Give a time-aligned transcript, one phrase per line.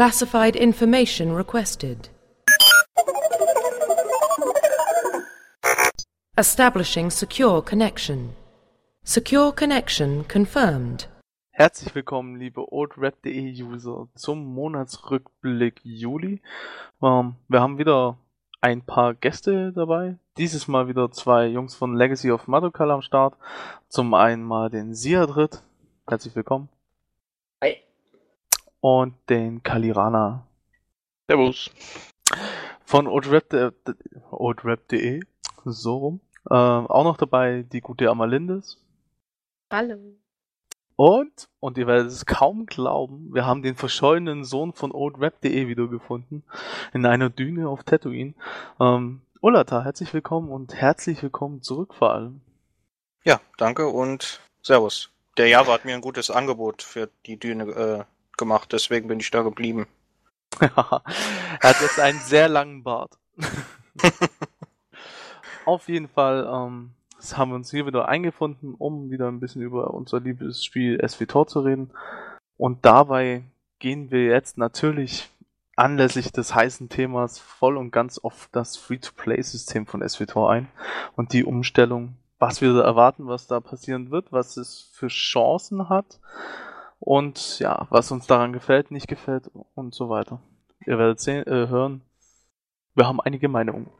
[0.00, 2.08] Classified information requested.
[6.38, 8.30] Establishing secure connection.
[9.04, 11.06] Secure connection confirmed.
[11.50, 16.40] Herzlich willkommen, liebe oldrap.de User, zum Monatsrückblick Juli.
[17.02, 18.16] Ähm, wir haben wieder
[18.62, 20.16] ein paar Gäste dabei.
[20.38, 23.36] Dieses Mal wieder zwei Jungs von Legacy of Madoka am Start.
[23.90, 25.62] Zum einen mal den Siadrit.
[26.08, 26.70] Herzlich willkommen.
[28.80, 30.46] Und den Kalirana.
[31.28, 31.70] Servus.
[32.84, 35.20] Von oldrap.de.
[35.64, 36.20] So rum.
[36.50, 38.78] Ähm, auch noch dabei die gute Amalindes.
[39.70, 40.16] Hallo.
[40.96, 46.44] Und, und ihr werdet es kaum glauben, wir haben den verschollenen Sohn von oldrap.de wiedergefunden.
[46.92, 48.34] In einer Düne auf Tatooine.
[48.78, 52.42] Ähm, Ulata, herzlich willkommen und herzlich willkommen zurück vor allem.
[53.24, 55.10] Ja, danke und Servus.
[55.38, 58.04] Der Java hat mir ein gutes Angebot für die Düne äh,
[58.40, 59.86] gemacht, deswegen bin ich da geblieben.
[60.60, 61.02] er
[61.62, 63.16] hat jetzt einen sehr langen Bart.
[65.64, 66.90] Auf jeden Fall ähm,
[67.34, 71.46] haben wir uns hier wieder eingefunden, um wieder ein bisschen über unser liebes Spiel SWTOR
[71.46, 71.92] zu reden.
[72.56, 73.44] Und dabei
[73.78, 75.30] gehen wir jetzt natürlich
[75.76, 80.68] anlässlich des heißen Themas voll und ganz auf das Free-to-Play-System von SWTOR ein
[81.16, 86.18] und die Umstellung, was wir erwarten, was da passieren wird, was es für Chancen hat
[87.00, 90.40] und ja, was uns daran gefällt, nicht gefällt und so weiter.
[90.86, 92.02] Ihr werdet sehen, äh, hören,
[92.94, 93.90] wir haben einige Meinungen.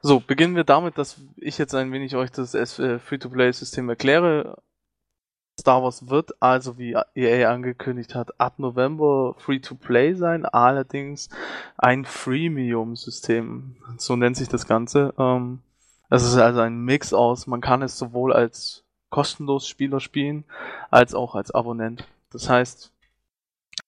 [0.00, 4.58] So, beginnen wir damit, dass ich jetzt ein wenig euch das äh, Free-to-Play-System erkläre.
[5.58, 11.30] Star Wars wird also, wie EA angekündigt hat, ab November Free-to-Play sein, allerdings
[11.78, 13.76] ein Freemium-System.
[13.96, 15.14] So nennt sich das Ganze.
[15.16, 15.60] Ähm,
[16.10, 20.44] es ist also ein Mix aus, man kann es sowohl als kostenlos Spieler spielen,
[20.90, 22.06] als auch als Abonnent.
[22.34, 22.92] Das heißt,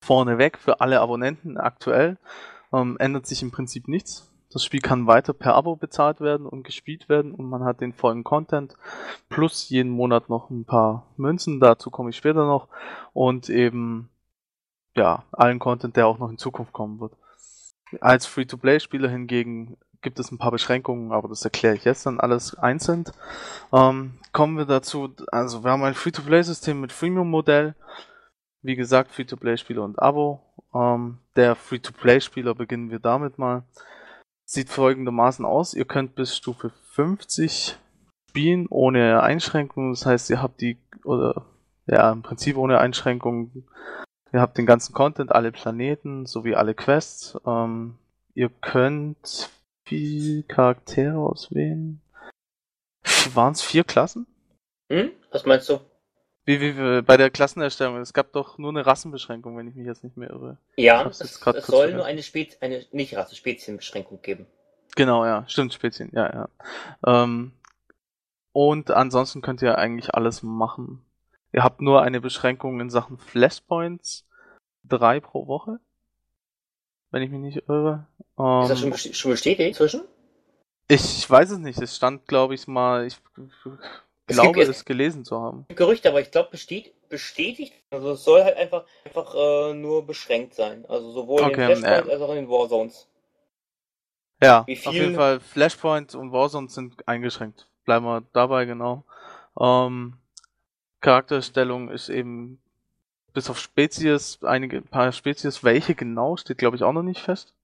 [0.01, 2.17] vorneweg für alle Abonnenten aktuell
[2.73, 4.33] ähm, ändert sich im Prinzip nichts.
[4.53, 7.93] Das Spiel kann weiter per Abo bezahlt werden und gespielt werden und man hat den
[7.93, 8.77] vollen Content
[9.29, 12.69] plus jeden Monat noch ein paar Münzen, dazu komme ich später noch
[13.13, 14.09] und eben
[14.95, 17.13] ja, allen Content, der auch noch in Zukunft kommen wird.
[18.01, 22.55] Als Free-to-Play-Spieler hingegen gibt es ein paar Beschränkungen, aber das erkläre ich jetzt dann alles
[22.55, 23.05] einzeln.
[23.73, 27.75] Ähm, kommen wir dazu, also wir haben ein Free-to-Play-System mit Freemium-Modell.
[28.67, 30.41] Wie gesagt, Free-to-Play-Spieler und Abo.
[30.75, 33.65] Ähm, der Free-to-Play-Spieler beginnen wir damit mal
[34.47, 35.75] sieht folgendermaßen aus.
[35.75, 37.77] Ihr könnt bis Stufe 50
[38.31, 39.93] spielen ohne Einschränkungen.
[39.93, 41.47] Das heißt, ihr habt die, oder
[41.87, 43.69] ja, im Prinzip ohne Einschränkungen.
[44.33, 47.39] Ihr habt den ganzen Content, alle Planeten sowie alle Quests.
[47.47, 47.99] Ähm,
[48.35, 49.51] ihr könnt
[49.85, 52.01] vier Charaktere auswählen.
[53.35, 54.27] Waren es vier Klassen?
[54.91, 55.11] Hm?
[55.31, 55.81] Was meinst du?
[56.47, 57.97] Wie, wie, wie bei der Klassenerstellung.
[57.97, 60.59] Es gab doch nur eine Rassenbeschränkung, wenn ich mich jetzt nicht mehr irre.
[60.77, 61.97] Ja, es, es soll vergessen.
[61.97, 64.47] nur eine, Spez eine nicht Rasse, Spezienbeschränkung geben.
[64.95, 66.49] Genau, ja, stimmt, Spezien, ja, ja.
[67.05, 67.53] Ähm,
[68.53, 71.05] und ansonsten könnt ihr eigentlich alles machen.
[71.53, 74.25] Ihr habt nur eine Beschränkung in Sachen Flashpoints.
[74.85, 75.81] Drei pro Woche.
[77.11, 78.07] Wenn ich mich nicht irre.
[78.39, 80.03] Ähm, Ist das schon, schon bestätigt inzwischen?
[80.87, 81.81] Ich weiß es nicht.
[81.83, 83.05] Es stand, glaube ich, mal.
[83.05, 83.19] Ich
[84.27, 85.67] es glaube, gibt, es gelesen zu haben.
[85.69, 87.75] Gerüchte, aber ich glaube, bestätigt, bestätigt.
[87.91, 90.85] Also es soll halt einfach, einfach äh, nur beschränkt sein.
[90.89, 93.09] Also sowohl okay, in den Flashpoints äh, als auch in den Warzones.
[94.43, 97.69] Ja, auf jeden Fall Flashpoints und Warzones sind eingeschränkt.
[97.85, 99.05] Bleiben wir dabei, genau.
[99.59, 100.19] Ähm,
[101.01, 102.61] Charakterstellung ist eben
[103.33, 107.55] bis auf Spezies, einige paar Spezies, welche genau, steht glaube ich auch noch nicht fest.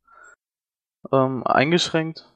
[1.11, 2.32] Ähm, eingeschränkt.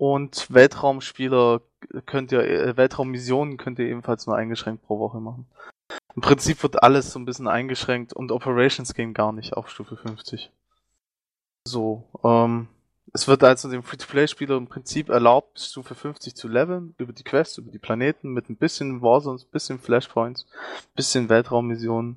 [0.00, 1.60] Und Weltraumspieler
[2.06, 5.46] könnt ihr, äh, Weltraummissionen könnt ihr ebenfalls nur eingeschränkt pro Woche machen.
[6.16, 9.98] Im Prinzip wird alles so ein bisschen eingeschränkt und Operations gehen gar nicht auf Stufe
[9.98, 10.50] 50.
[11.68, 12.68] So, ähm,
[13.12, 17.22] es wird also dem Free-to-Play-Spieler im Prinzip erlaubt, bis Stufe 50 zu leveln, über die
[17.22, 20.46] Quests, über die Planeten, mit ein bisschen Warzones, bisschen Flashpoints,
[20.94, 22.16] bisschen Weltraummissionen,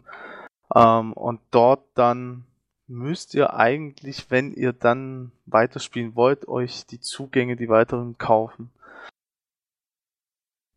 [0.74, 2.46] ähm, und dort dann
[2.88, 8.72] müsst ihr eigentlich, wenn ihr dann weiterspielen wollt, euch die Zugänge, die weiteren kaufen.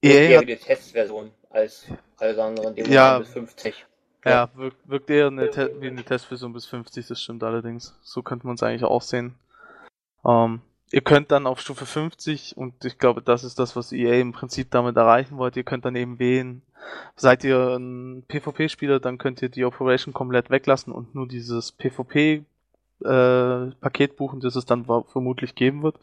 [0.03, 1.87] Eher wie die Testversion als
[2.19, 3.87] alles andere, die ja, bis 50.
[4.25, 5.51] Ja, ja wirkt, wirkt eher eine
[5.81, 7.99] wie eine Testversion bis 50, das stimmt allerdings.
[8.03, 9.35] So könnte man es eigentlich auch sehen.
[10.25, 10.61] Ähm,
[10.91, 14.33] ihr könnt dann auf Stufe 50, und ich glaube, das ist das, was EA im
[14.33, 16.63] Prinzip damit erreichen wollt, ihr könnt dann eben wählen,
[17.17, 22.45] seid ihr ein PvP-Spieler, dann könnt ihr die Operation komplett weglassen und nur dieses PvP
[23.05, 25.99] äh, buchen, das es dann vermutlich geben wird.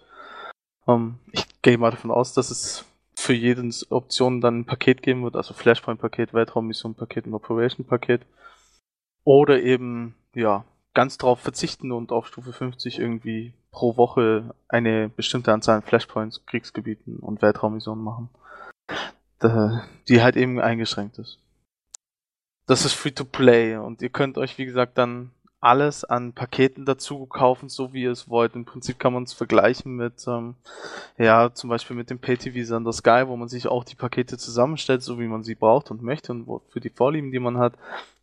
[0.88, 2.86] Ähm, ich gehe mal davon aus, dass es
[3.16, 8.22] für jede Option dann ein Paket geben wird, also Flashpoint-Paket, Weltraummission-Paket und Operation-Paket.
[9.24, 15.52] Oder eben, ja, ganz drauf verzichten und auf Stufe 50 irgendwie pro Woche eine bestimmte
[15.52, 18.30] Anzahl an Flashpoints, Kriegsgebieten und Weltraummissionen machen.
[20.08, 21.40] Die halt eben eingeschränkt ist.
[22.66, 26.86] Das ist free to play und ihr könnt euch, wie gesagt, dann alles an Paketen
[26.86, 28.56] dazu kaufen, so wie ihr es wollt.
[28.56, 30.56] Im Prinzip kann man es vergleichen mit, ähm,
[31.18, 35.04] ja, zum Beispiel mit dem Pay-TV Thunder Sky, wo man sich auch die Pakete zusammenstellt,
[35.04, 37.74] so wie man sie braucht und möchte und wo, für die Vorlieben, die man hat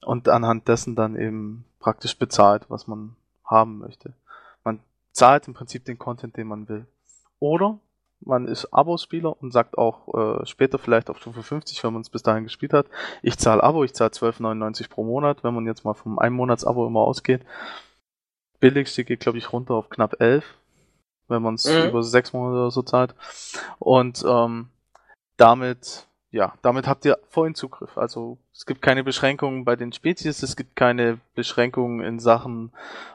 [0.03, 4.13] und anhand dessen dann eben praktisch bezahlt, was man haben möchte.
[5.13, 6.87] Zahlt im Prinzip den Content, den man will.
[7.39, 7.79] Oder
[8.21, 12.11] man ist Abo-Spieler und sagt auch äh, später vielleicht auf Stufe 50, wenn man es
[12.11, 12.87] bis dahin gespielt hat,
[13.23, 17.01] ich zahle Abo, ich zahle 12,99 pro Monat, wenn man jetzt mal vom Einmonats-Abo immer
[17.01, 17.45] ausgeht.
[18.61, 20.45] Billigste geht, glaube ich, runter auf knapp 11,
[21.29, 21.89] wenn man es mhm.
[21.89, 23.15] über sechs Monate oder so zahlt.
[23.79, 24.69] Und ähm,
[25.39, 27.97] damit, ja, damit habt ihr vollen Zugriff.
[27.97, 32.73] Also es gibt keine Beschränkungen bei den Spezies, es gibt keine Beschränkungen in Sachen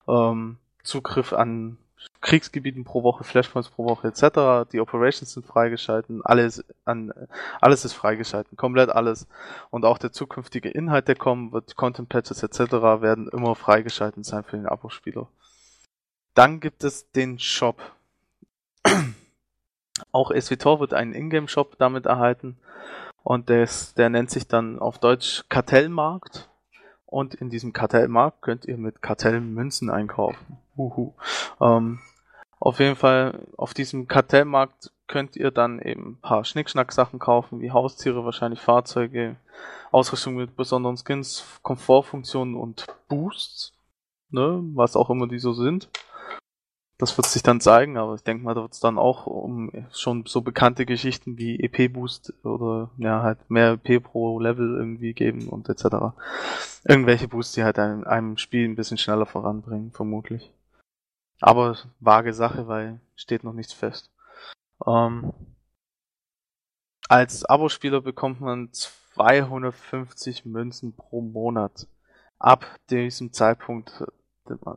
[0.08, 1.78] ähm, Zugriff an
[2.22, 4.68] Kriegsgebieten pro Woche, Flashpoints pro Woche etc.
[4.72, 7.14] Die Operations sind freigeschalten, alles an
[7.62, 9.28] alles ist freigeschalten, komplett alles.
[9.70, 12.74] Und auch der zukünftige Inhalt, der kommen wird, Content Patches etc.
[13.02, 15.28] werden immer freigeschalten sein für den Abo-Spieler.
[16.34, 17.80] Dann gibt es den Shop.
[20.12, 22.58] auch SWTOR wird einen Ingame-Shop damit erhalten.
[23.24, 26.50] Und des, der nennt sich dann auf Deutsch Kartellmarkt.
[27.06, 30.58] Und in diesem Kartellmarkt könnt ihr mit Kartellmünzen einkaufen.
[30.76, 31.14] Uhu.
[31.62, 32.00] Ähm,
[32.60, 37.72] auf jeden Fall, auf diesem Kartellmarkt könnt ihr dann eben ein paar Schnickschnack-Sachen kaufen, wie
[37.72, 39.36] Haustiere, wahrscheinlich Fahrzeuge,
[39.92, 43.74] Ausrüstung mit besonderen Skins, Komfortfunktionen und Boosts,
[44.30, 45.90] ne, was auch immer die so sind.
[46.98, 49.70] Das wird sich dann zeigen, aber ich denke mal, da wird es dann auch um
[49.92, 55.50] schon so bekannte Geschichten wie EP-Boost oder ja halt mehr EP pro Level irgendwie geben
[55.50, 56.16] und etc.
[56.86, 60.52] Irgendwelche Boosts, die halt einem, einem Spiel ein bisschen schneller voranbringen, vermutlich.
[61.40, 64.12] Aber vage Sache, weil steht noch nichts fest.
[64.86, 65.34] Ähm,
[67.08, 71.88] als Abo-Spieler bekommt man 250 Münzen pro Monat.
[72.40, 74.04] Ab diesem Zeitpunkt,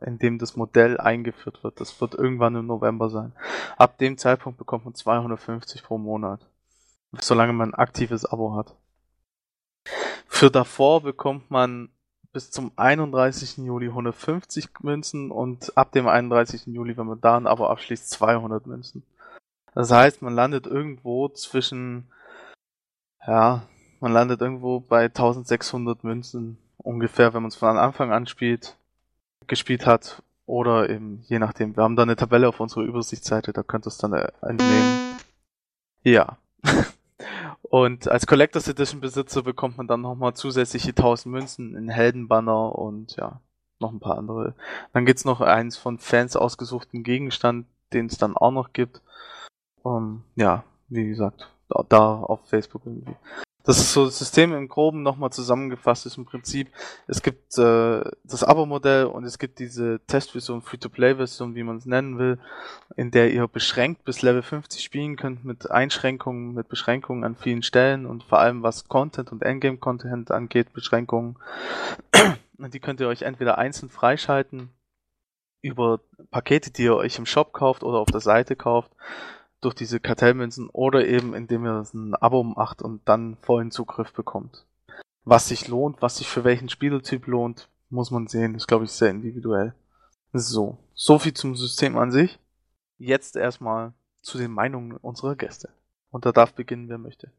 [0.03, 1.81] in dem das Modell eingeführt wird.
[1.81, 3.33] Das wird irgendwann im November sein.
[3.77, 6.47] Ab dem Zeitpunkt bekommt man 250 pro Monat.
[7.21, 8.77] Solange man ein aktives Abo hat.
[10.27, 11.91] Für davor bekommt man
[12.39, 13.57] bis zum 31.
[13.67, 16.67] Juli 150 Münzen und ab dem 31.
[16.67, 19.03] Juli, wenn man da ein Abo abschließt, 200 Münzen.
[19.75, 22.07] Das heißt, man landet irgendwo zwischen,
[23.27, 23.65] ja,
[23.99, 28.77] man landet irgendwo bei 1600 Münzen ungefähr, wenn man es von Anfang an spielt,
[29.49, 31.75] gespielt hat oder eben, je nachdem.
[31.77, 35.19] Wir haben da eine Tabelle auf unserer Übersichtsseite, da könnt ihr es dann äh, entnehmen.
[36.05, 36.39] Ja.
[37.63, 43.17] Und als Collectors Edition Besitzer bekommt man dann nochmal zusätzliche 1000 Münzen, in Heldenbanner und
[43.17, 43.41] ja,
[43.81, 44.55] noch ein paar andere.
[44.93, 49.03] Dann gibt's noch eins von Fans ausgesuchten Gegenstand, den es dann auch noch gibt.
[49.83, 53.17] Um, ja, wie gesagt, da, da auf Facebook irgendwie.
[53.69, 56.71] Das ist so das System im Groben nochmal zusammengefasst ist im Prinzip,
[57.07, 62.19] es gibt äh, das Abo-Modell und es gibt diese Testversion, Free-to-Play-Version, wie man es nennen
[62.19, 62.39] will,
[62.97, 67.63] in der ihr beschränkt bis Level 50 spielen könnt mit Einschränkungen, mit Beschränkungen an vielen
[67.63, 71.37] Stellen und vor allem was Content und Endgame-Content angeht, Beschränkungen.
[72.57, 74.71] Die könnt ihr euch entweder einzeln freischalten
[75.61, 76.01] über
[76.31, 78.93] Pakete, die ihr euch im Shop kauft oder auf der Seite kauft
[79.61, 84.67] durch diese Kartellmünzen oder eben indem ihr ein Abo macht und dann vollen Zugriff bekommt.
[85.25, 88.55] Was sich lohnt, was sich für welchen Spielertyp lohnt, muss man sehen.
[88.55, 89.75] ist, glaube ich, sehr individuell.
[90.33, 92.39] So, so viel zum System an sich.
[92.99, 95.71] Jetzt erstmal zu den Meinungen unserer Gäste.
[96.11, 97.33] Und da darf beginnen, wer möchte.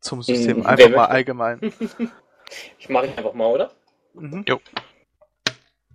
[0.00, 1.60] Zum System, hm, einfach mal allgemein.
[2.78, 3.70] ich mache einfach mal, oder?
[4.14, 4.44] Mhm.
[4.46, 4.60] Jo.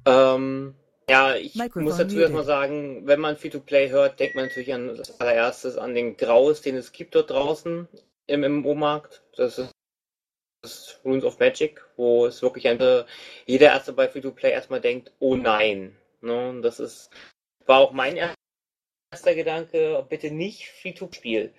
[0.06, 0.76] Ähm,
[1.10, 5.20] ja, ich muss dazu erstmal sagen, wenn man Free-to-Play hört, denkt man natürlich an das
[5.20, 7.88] allererstes an den Graus, den es gibt dort draußen
[8.28, 9.24] im MMO-Markt.
[9.36, 9.72] Das ist
[10.62, 13.06] das Runes of Magic, wo es wirklich eine,
[13.46, 15.98] jeder Erste bei Free-to-Play erstmal denkt, oh nein.
[16.22, 16.62] Ne?
[16.62, 17.10] Das ist,
[17.66, 21.54] war auch mein erster Gedanke, bitte nicht Free-to-Spiel.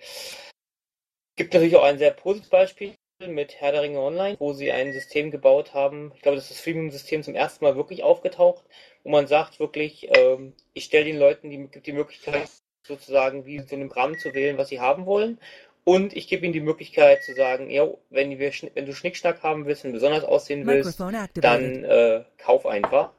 [1.35, 4.91] Gibt natürlich auch ein sehr positives Beispiel mit Herr der Ringe Online, wo sie ein
[4.91, 6.11] System gebaut haben.
[6.15, 8.65] Ich glaube, das ist das Freemium-System zum ersten Mal wirklich aufgetaucht,
[9.03, 12.49] wo man sagt wirklich, ähm, ich stelle den Leuten die, die Möglichkeit,
[12.85, 15.39] sozusagen wie so einem Programm zu wählen, was sie haben wollen.
[15.85, 19.65] Und ich gebe ihnen die Möglichkeit zu sagen, ja, wenn, wir, wenn du Schnickschnack haben
[19.65, 20.99] willst und besonders aussehen willst,
[21.35, 23.11] dann äh, kauf einfach.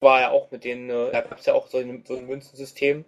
[0.00, 2.26] War ja auch mit den, äh, da gab es ja auch so ein, so ein
[2.26, 3.04] Münzensystem.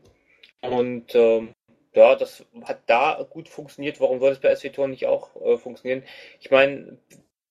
[0.62, 1.52] Und ähm,
[1.94, 4.00] ja, das hat da gut funktioniert.
[4.00, 6.02] Warum soll es bei SWTOR nicht auch äh, funktionieren?
[6.40, 6.98] Ich meine,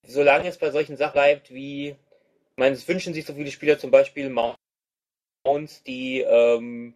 [0.04, 3.80] solange es bei solchen Sachen bleibt wie Ich meine, es wünschen sich so viele Spieler
[3.80, 6.94] zum Beispiel Mounts, die ähm,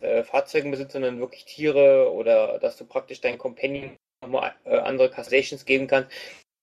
[0.00, 5.10] äh, Fahrzeugen besitzen, sondern wirklich Tiere oder dass du praktisch deinen Companion nochmal äh, andere
[5.10, 6.10] Custodations geben kannst.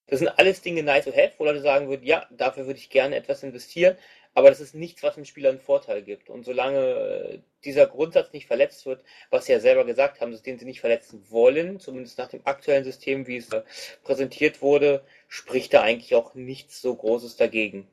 [0.07, 2.89] Das sind alles Dinge nice to have, wo Leute sagen würden, ja, dafür würde ich
[2.89, 3.98] gerne etwas investieren,
[4.36, 6.30] aber das ist nichts, was dem Spieler einen Vorteil gibt.
[6.30, 10.58] Und solange äh, dieser Grundsatz nicht verletzt wird, was sie ja selber gesagt haben, den
[10.58, 13.62] sie nicht verletzen wollen, zumindest nach dem aktuellen System, wie es äh,
[14.04, 17.88] präsentiert wurde, spricht da eigentlich auch nichts so Großes dagegen.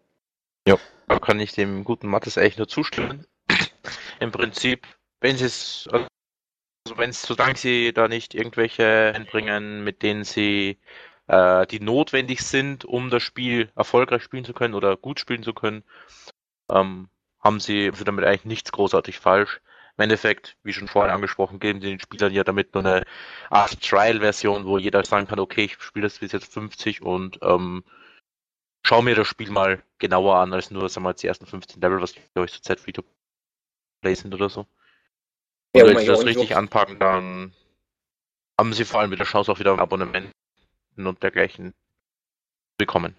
[0.67, 0.79] Ja,
[1.09, 3.27] da kann ich dem guten Mattes eigentlich nur zustimmen.
[4.21, 4.87] Im Prinzip,
[5.21, 6.07] wenn sie es, also
[6.97, 10.79] wenn es, solange sie da nicht irgendwelche einbringen, mit denen sie
[11.31, 15.55] äh, die notwendig sind, um das Spiel erfolgreich spielen zu können oder gut spielen zu
[15.55, 15.85] können,
[16.73, 17.09] ähm,
[17.41, 19.61] haben sie also damit eigentlich nichts großartig falsch.
[19.97, 23.05] Im Endeffekt, wie schon vorhin angesprochen, geben sie den Spielern ja damit nur eine
[23.51, 27.85] Art Trial-Version, wo jeder sagen kann, okay, ich spiele das bis jetzt 50 und ähm,
[28.83, 31.81] schau mir das Spiel mal genauer an, als nur, sagen wir mal, die ersten 15
[31.81, 33.03] Level, was glaube ich zurzeit free to
[34.01, 34.61] play sind oder so.
[35.73, 37.53] Und ja, wenn sie das richtig anpacken, dann
[38.59, 40.31] haben sie vor allem mit der Chance auch wieder ein Abonnement
[40.97, 41.75] und dergleichen
[42.77, 43.15] bekommen.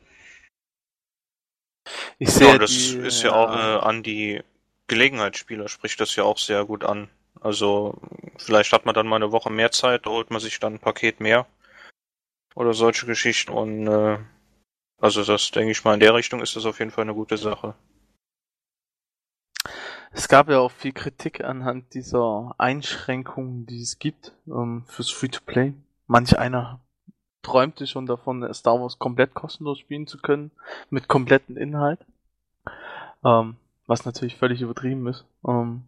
[2.21, 4.43] Ich sehe, ja, das die, ist ja auch äh, an die
[4.85, 7.09] Gelegenheitsspieler, spricht das ja auch sehr gut an.
[7.39, 7.99] Also
[8.37, 10.79] vielleicht hat man dann mal eine Woche mehr Zeit, da holt man sich dann ein
[10.79, 11.47] Paket mehr
[12.53, 14.19] oder solche Geschichten und äh,
[14.99, 17.37] also das denke ich mal in der Richtung ist das auf jeden Fall eine gute
[17.37, 17.73] Sache.
[20.11, 25.73] Es gab ja auch viel Kritik anhand dieser Einschränkungen, die es gibt ähm, fürs Free-to-Play.
[26.05, 26.81] Manch einer
[27.41, 30.51] träumte schon davon, Star Wars komplett kostenlos spielen zu können,
[30.91, 32.05] mit kompletten Inhalt.
[33.23, 33.55] Ähm,
[33.87, 35.25] was natürlich völlig übertrieben ist.
[35.47, 35.83] Ähm,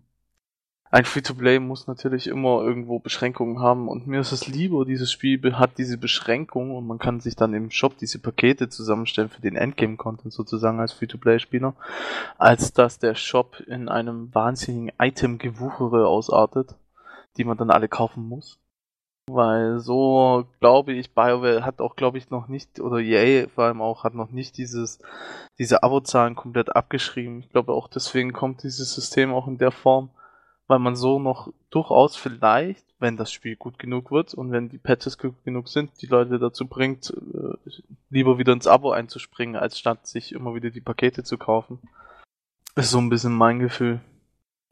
[0.93, 5.57] ein Free-to-Play muss natürlich immer irgendwo Beschränkungen haben und mir ist es lieber, dieses Spiel
[5.57, 9.55] hat diese Beschränkung und man kann sich dann im Shop diese Pakete zusammenstellen für den
[9.55, 11.73] Endgame-Content sozusagen als Free-to-Play-Spieler,
[12.37, 16.75] als dass der Shop in einem wahnsinnigen Item-Gewuchere ausartet,
[17.37, 18.59] die man dann alle kaufen muss.
[19.27, 23.81] Weil so, glaube ich, BioWare hat auch, glaube ich, noch nicht, oder EA vor allem
[23.81, 24.99] auch, hat noch nicht dieses,
[25.57, 27.39] diese Abozahlen komplett abgeschrieben.
[27.39, 30.09] Ich glaube auch deswegen kommt dieses System auch in der Form,
[30.67, 34.77] weil man so noch durchaus vielleicht, wenn das Spiel gut genug wird und wenn die
[34.77, 37.69] Patches gut genug sind, die Leute dazu bringt, äh,
[38.09, 41.79] lieber wieder ins Abo einzuspringen, als statt sich immer wieder die Pakete zu kaufen.
[42.75, 44.01] ist so ein bisschen mein Gefühl.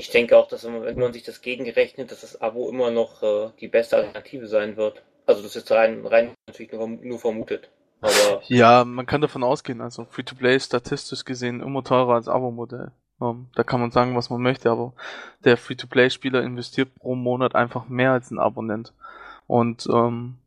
[0.01, 3.51] Ich denke auch, dass wenn man sich das gegenrechnet, dass das Abo immer noch äh,
[3.59, 5.03] die beste Alternative sein wird.
[5.27, 7.69] Also das ist rein, rein natürlich nur, nur vermutet.
[8.01, 12.89] Aber ja, man kann davon ausgehen, also Free-to-Play ist statistisch gesehen immer teurer als Abo-Modell.
[13.19, 14.93] Um, ähm, da kann man sagen, was man möchte, aber
[15.45, 18.93] der Free-to-Play-Spieler investiert pro Monat einfach mehr als ein Abonnent.
[19.45, 20.39] Und ähm,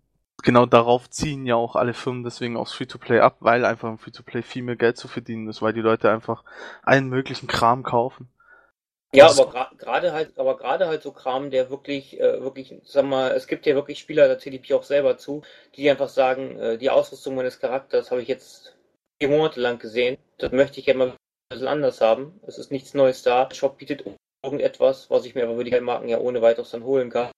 [0.42, 4.42] genau darauf ziehen ja auch alle Firmen deswegen aufs Free-to-Play ab, weil einfach im Free-to-Play
[4.42, 6.42] viel mehr Geld zu verdienen ist, weil die Leute einfach
[6.82, 8.28] allen möglichen Kram kaufen.
[9.14, 13.30] Ja, aber gerade halt, aber gerade halt so Kram, der wirklich, äh, wirklich, sag mal,
[13.30, 15.42] es gibt ja wirklich Spieler, da zähle ich auch selber zu,
[15.76, 18.76] die einfach sagen, äh, die Ausrüstung meines Charakters habe ich jetzt
[19.20, 21.16] vier Monate lang gesehen, das möchte ich ja mal ein
[21.48, 22.40] bisschen anders haben.
[22.46, 23.44] Es ist nichts Neues da.
[23.44, 24.04] Der Shop bietet
[24.42, 27.30] irgendetwas, was ich mir aber über die Marken ja ohne weiteres dann holen kann,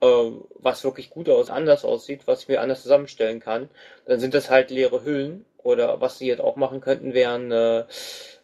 [0.00, 0.06] äh,
[0.54, 3.68] was wirklich gut aus, anders aussieht, was ich mir anders zusammenstellen kann.
[4.06, 7.84] Dann sind das halt leere Hüllen oder was sie jetzt auch machen könnten, wären äh,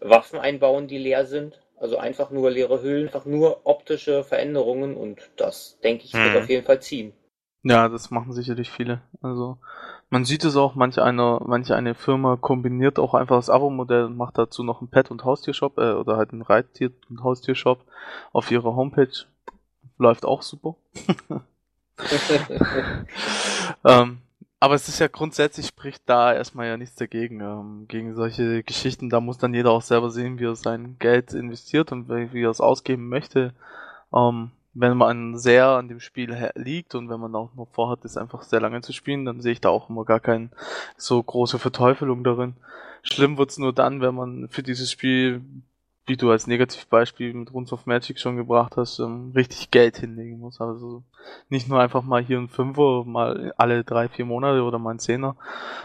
[0.01, 5.31] Waffen einbauen, die leer sind also einfach nur leere Hüllen, einfach nur optische Veränderungen und
[5.37, 6.43] das, denke ich, wird hm.
[6.43, 7.13] auf jeden Fall ziehen.
[7.65, 9.03] Ja, das machen sicherlich viele.
[9.21, 9.59] Also
[10.11, 14.17] man sieht es auch, manche eine, manche eine Firma kombiniert auch einfach das Abo-Modell und
[14.17, 17.85] macht dazu noch einen Pet- und Haustiershop äh, oder halt einen Reittier- und Haustiershop
[18.33, 19.27] auf ihrer Homepage.
[19.99, 20.77] Läuft auch super.
[23.85, 24.23] ähm,
[24.61, 27.41] aber es ist ja grundsätzlich spricht da erstmal ja nichts dagegen.
[27.41, 31.33] Ähm, gegen solche Geschichten, da muss dann jeder auch selber sehen, wie er sein Geld
[31.33, 33.55] investiert und wie er es ausgeben möchte.
[34.15, 38.17] Ähm, wenn man sehr an dem Spiel liegt und wenn man auch noch vorhat, es
[38.17, 40.51] einfach sehr lange zu spielen, dann sehe ich da auch immer gar keine
[40.97, 42.55] so große Verteufelung darin.
[43.03, 45.43] Schlimm wird's nur dann, wenn man für dieses Spiel
[46.09, 50.39] wie du als Negativbeispiel mit Runes of Magic schon gebracht hast, ähm, richtig Geld hinlegen
[50.39, 50.61] muss.
[50.61, 51.03] Also
[51.49, 54.99] nicht nur einfach mal hier ein Fünfer, mal alle drei, vier Monate oder mal ein
[54.99, 55.37] Zehner,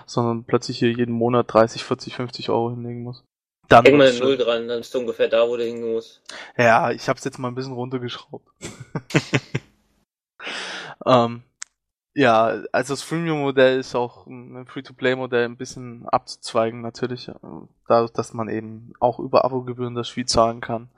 [0.06, 3.24] sondern plötzlich hier jeden Monat 30, 40, 50 Euro hinlegen muss.
[3.70, 6.22] Dann Häng mal eine Null dran, dann bist du ungefähr da, wo du hingehen musst.
[6.58, 8.48] Ja, ich hab's jetzt mal ein bisschen runtergeschraubt.
[11.06, 11.44] ähm,
[12.15, 17.34] ja, also das Freemium-Modell ist auch ein Free-to-Play-Modell ein bisschen abzuzweigen natürlich, äh,
[17.88, 20.89] dadurch, dass man eben auch über Abogebühren das Spiel zahlen kann.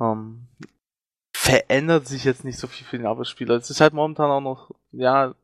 [0.00, 0.48] Ähm,
[1.32, 3.56] verändert sich jetzt nicht so viel für den Abo-Spieler.
[3.56, 5.34] Es ist halt momentan auch noch, ja,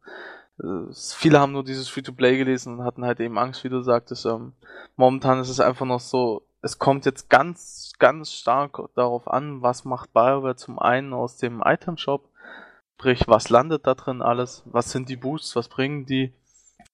[1.14, 4.26] viele haben nur dieses Free-to-Play gelesen und hatten halt eben Angst, wie du sagtest.
[4.26, 4.52] Ähm,
[4.96, 9.84] momentan ist es einfach noch so, es kommt jetzt ganz, ganz stark darauf an, was
[9.84, 12.28] macht BioWare zum einen aus dem Item-Shop,
[13.00, 16.34] sprich, was landet da drin alles, was sind die Boosts, was bringen die,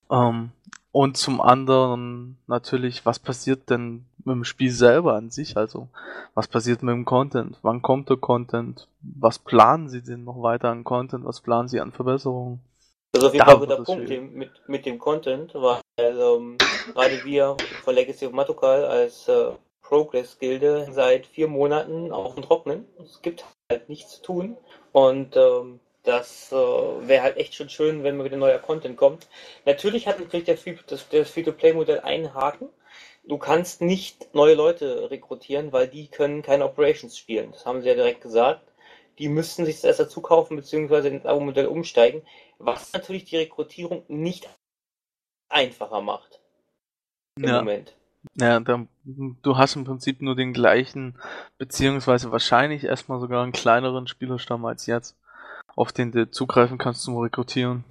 [0.08, 0.52] ähm,
[0.92, 5.88] und zum anderen natürlich, was passiert denn mit dem Spiel selber an sich, also
[6.34, 10.70] was passiert mit dem Content, wann kommt der Content, was planen sie denn noch weiter
[10.70, 12.60] an Content, was planen sie an Verbesserungen.
[13.12, 16.56] Das ist auf jeden Fall guter Punkt mit, mit dem Content, weil ähm,
[16.94, 19.50] gerade wir von Legacy of Matokal als äh,
[19.82, 22.86] Progress-Gilde seit vier Monaten auf dem Trocknen.
[23.02, 24.56] Es gibt halt nichts zu tun.
[24.92, 29.28] Und ähm, das äh, wäre halt echt schon schön, wenn mal wieder neuer Content kommt.
[29.64, 32.68] Natürlich hat natürlich der Free, das, das Free-to-Play-Modell einen Haken.
[33.24, 37.52] Du kannst nicht neue Leute rekrutieren, weil die können keine Operations spielen.
[37.52, 38.62] Das haben sie ja direkt gesagt.
[39.18, 42.22] Die müssten sich das erst dazu kaufen, beziehungsweise ins Abo-Modell umsteigen
[42.58, 44.48] was natürlich die Rekrutierung nicht
[45.48, 46.40] einfacher macht.
[47.36, 47.58] Im ja.
[47.58, 47.94] Moment.
[48.34, 51.16] Ja, dann, du hast im Prinzip nur den gleichen,
[51.58, 55.16] beziehungsweise wahrscheinlich erstmal sogar einen kleineren Spielerstamm als jetzt,
[55.74, 57.84] auf den du zugreifen kannst zum Rekrutieren.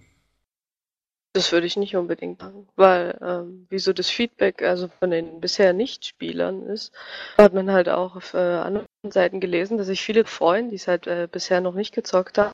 [1.34, 5.42] Das würde ich nicht unbedingt sagen, weil ähm, wie so das Feedback also von den
[5.42, 6.94] bisher Nicht-Spielern ist,
[7.38, 10.88] hat man halt auch auf äh, anderen Seiten gelesen, dass sich viele freuen, die es
[10.88, 12.54] halt äh, bisher noch nicht gezockt haben,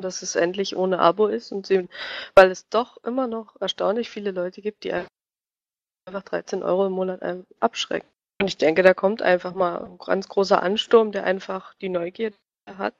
[0.00, 1.86] dass es endlich ohne Abo ist und sie,
[2.34, 7.20] weil es doch immer noch erstaunlich viele Leute gibt, die einfach 13 Euro im Monat
[7.60, 8.08] abschrecken.
[8.40, 12.36] Und ich denke, da kommt einfach mal ein ganz großer Ansturm, der einfach die Neugierde
[12.66, 12.94] hat.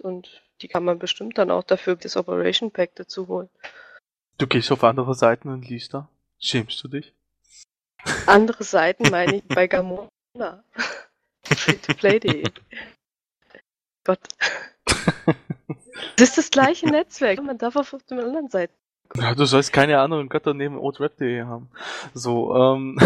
[0.00, 3.48] Und die kann man bestimmt dann auch dafür das Operation Pack dazu holen.
[4.38, 6.08] Du gehst auf andere Seiten und liest da.
[6.38, 7.12] Schämst du dich?
[8.26, 10.08] Andere Seiten meine ich bei Gamona.
[11.44, 12.44] Free-to-play.de.
[14.04, 14.20] Gott.
[16.16, 17.42] Das ist das gleiche Netzwerk.
[17.42, 18.74] Man darf auf den anderen Seiten.
[19.16, 21.68] Ja, du sollst keine anderen Götter neben oldrap.de haben.
[22.14, 22.98] So, ähm.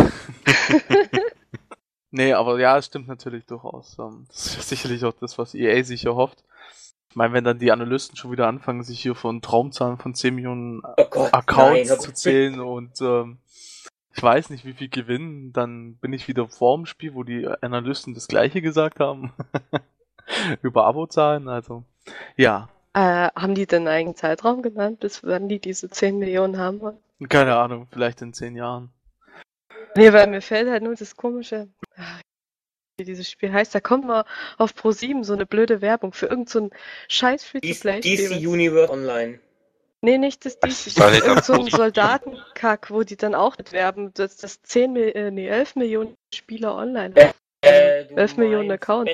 [2.11, 3.99] nee, aber ja, es stimmt natürlich durchaus.
[3.99, 6.43] Ähm, das ist sicherlich auch das, was EA sich erhofft.
[7.17, 10.35] Ich meine, wenn dann die Analysten schon wieder anfangen, sich hier von Traumzahlen von 10
[10.35, 13.39] Millionen oh Gott, Accounts nein, zu zählen und ähm,
[14.15, 17.49] ich weiß nicht, wie viel gewinnen, dann bin ich wieder vor dem Spiel, wo die
[17.63, 19.33] Analysten das gleiche gesagt haben.
[20.63, 21.85] Über Abozahlen, also
[22.37, 26.59] ja, äh, haben die denn einen eigenen Zeitraum genannt, bis wann die diese 10 Millionen
[26.59, 26.99] haben wollen?
[27.31, 28.91] Keine Ahnung, vielleicht in 10 Jahren.
[29.95, 31.69] Nee, weil mir fällt halt nur das komische,
[32.99, 34.25] wie dieses Spiel heißt, da kommt mal
[34.57, 36.71] auf Pro7 so eine blöde Werbung für irgendein so
[37.09, 38.01] scheiß Free-to-Play.
[38.01, 39.39] DC Universe Online.
[40.01, 40.61] Nee, nicht das DC.
[40.63, 45.31] Das ist irgend so ein Soldatenkack, wo die dann auch mitwerben, dass das 10, äh,
[45.31, 47.35] nee, 11 Millionen Spieler online haben.
[47.63, 49.13] Äh, 11 Millionen Accounts.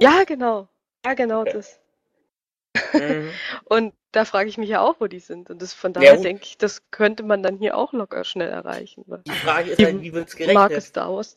[0.00, 0.68] Ja, genau.
[1.04, 1.78] Ja, genau das.
[2.92, 3.30] Mhm.
[3.64, 5.48] und da frage ich mich ja auch, wo die sind.
[5.48, 8.48] Und das, von daher ja, denke ich, das könnte man dann hier auch locker schnell
[8.48, 9.04] erreichen.
[9.26, 10.54] Die Frage ist halt, wie wird es gerechnet?
[10.54, 11.36] Marke Star Wars.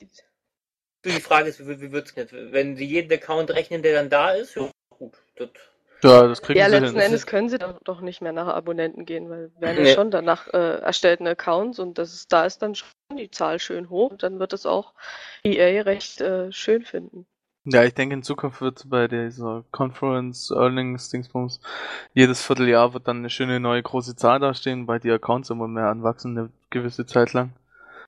[1.05, 2.51] Die Frage ist, wie, wie wird es gerechnet?
[2.51, 5.13] Wenn sie jeden Account rechnen, der dann da ist, ja, gut.
[5.35, 5.49] Das
[6.03, 7.05] ja, das kriegen ja, sie letzten hin.
[7.05, 9.89] Endes können sie doch, doch nicht mehr nach Abonnenten gehen, weil werden nee.
[9.89, 13.59] ja schon danach äh, erstellten Accounts und das ist, da ist dann schon die Zahl
[13.59, 14.93] schön hoch und dann wird es auch
[15.43, 17.25] EA recht äh, schön finden.
[17.65, 21.59] Ja, ich denke in Zukunft wird bei dieser Conference Earnings Dingsbums
[22.13, 25.87] jedes Vierteljahr wird dann eine schöne neue große Zahl dastehen, weil die Accounts immer mehr
[25.87, 27.53] anwachsen eine gewisse Zeit lang.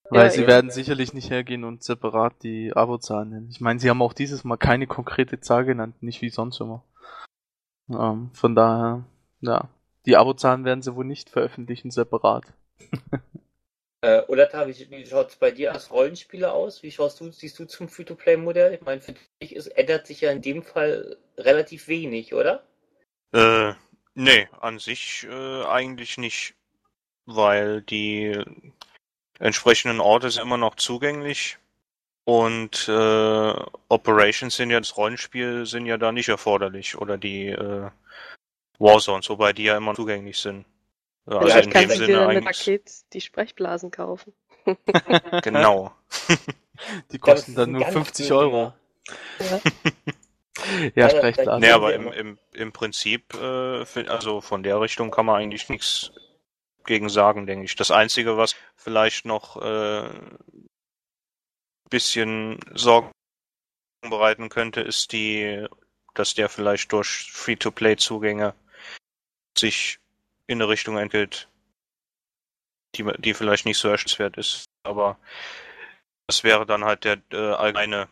[0.09, 3.49] Weil ja, sie ja, werden sicherlich nicht hergehen und separat die Abozahlen nennen.
[3.51, 6.83] Ich meine, sie haben auch dieses Mal keine konkrete Zahl genannt, nicht wie sonst immer.
[7.89, 9.05] Ähm, von daher,
[9.41, 9.69] ja.
[10.05, 12.45] Die Abozahlen werden sie wohl nicht veröffentlichen separat.
[14.01, 16.83] Äh, Olata, wie, wie schaut es bei dir als Rollenspieler aus?
[16.83, 18.73] Wie schaust du, siehst du zum Free-to-Play-Modell?
[18.73, 22.63] Ich meine, für dich ist, ändert sich ja in dem Fall relativ wenig, oder?
[23.33, 23.73] Äh,
[24.13, 26.55] nee, an sich äh, eigentlich nicht.
[27.25, 28.41] Weil die
[29.39, 31.57] entsprechenden Orte sind immer noch zugänglich.
[32.25, 33.53] Und äh,
[33.87, 36.97] Operations sind ja, das Rollenspiel sind ja da nicht erforderlich.
[36.97, 37.89] Oder die äh,
[38.77, 40.65] Warzones, wobei die ja immer zugänglich sind.
[41.25, 44.33] Also Vielleicht in dem dann ein Paket die Sprechblasen kaufen.
[45.43, 45.91] genau.
[47.11, 48.73] Die kosten dann nur 50 Euro.
[49.39, 49.59] Ja.
[50.95, 51.61] ja, Sprechblasen.
[51.61, 56.11] Nee, aber im, im, im Prinzip, äh, also von der Richtung kann man eigentlich nichts
[56.89, 57.75] gegen sagen, denke ich.
[57.75, 60.09] Das Einzige, was vielleicht noch äh,
[61.91, 63.11] bisschen Sorgen
[64.01, 65.67] bereiten könnte, ist die,
[66.15, 68.55] dass der vielleicht durch Free-to-Play-Zugänge
[69.55, 69.99] sich
[70.47, 71.47] in eine Richtung entwickelt,
[72.95, 74.65] die, die vielleicht nicht so erstrebenswert ist.
[74.81, 75.19] Aber
[76.25, 78.09] das wäre dann halt der äh, allgemeine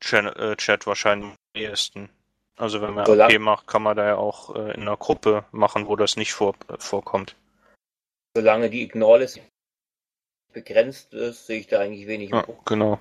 [0.00, 2.10] Chat, äh, Chat wahrscheinlich am ehesten.
[2.58, 5.44] Also wenn man so AP macht, kann man da ja auch äh, in einer Gruppe
[5.52, 7.36] machen, wo das nicht vor, äh, vorkommt.
[8.34, 9.40] Solange die Ignore-List
[10.52, 12.30] begrenzt ist, sehe ich da eigentlich wenig.
[12.30, 12.98] Ja, genau.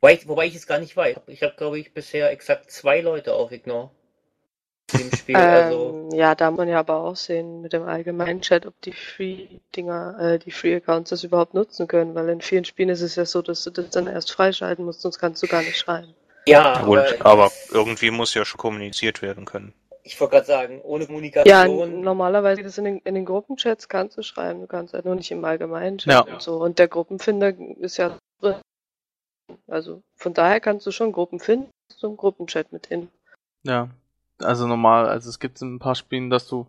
[0.00, 1.18] Wobei ich, wobei ich es gar nicht weiß.
[1.26, 3.90] Ich habe, glaube ich, bisher exakt zwei Leute auf Ignore.
[4.92, 6.08] Im Spiel, also.
[6.10, 8.92] ähm, ja, da muss man ja aber auch sehen mit dem allgemeinen Chat, ob die
[8.92, 13.26] Free-Dinger, äh, die Free-Accounts das überhaupt nutzen können, weil in vielen Spielen ist es ja
[13.26, 16.14] so, dass du das dann erst freischalten musst, sonst kannst du gar nicht schreiben.
[16.48, 19.72] Ja, Gut, aber, aber irgendwie muss ja schon kommuniziert werden können.
[20.02, 21.78] Ich wollte gerade sagen, ohne Kommunikation.
[21.78, 25.14] Ja, normalerweise das in den, in den Gruppenchats kannst du schreiben, du kannst halt nur
[25.14, 26.20] nicht im allgemeinen Chat ja.
[26.20, 26.56] und so.
[26.56, 28.56] Und der Gruppenfinder ist ja drin.
[29.66, 33.08] Also von daher kannst du schon Gruppen finden, zum Gruppenchat mit hin.
[33.64, 33.90] Ja,
[34.40, 36.66] also normal, also es gibt in ein paar Spielen, dass du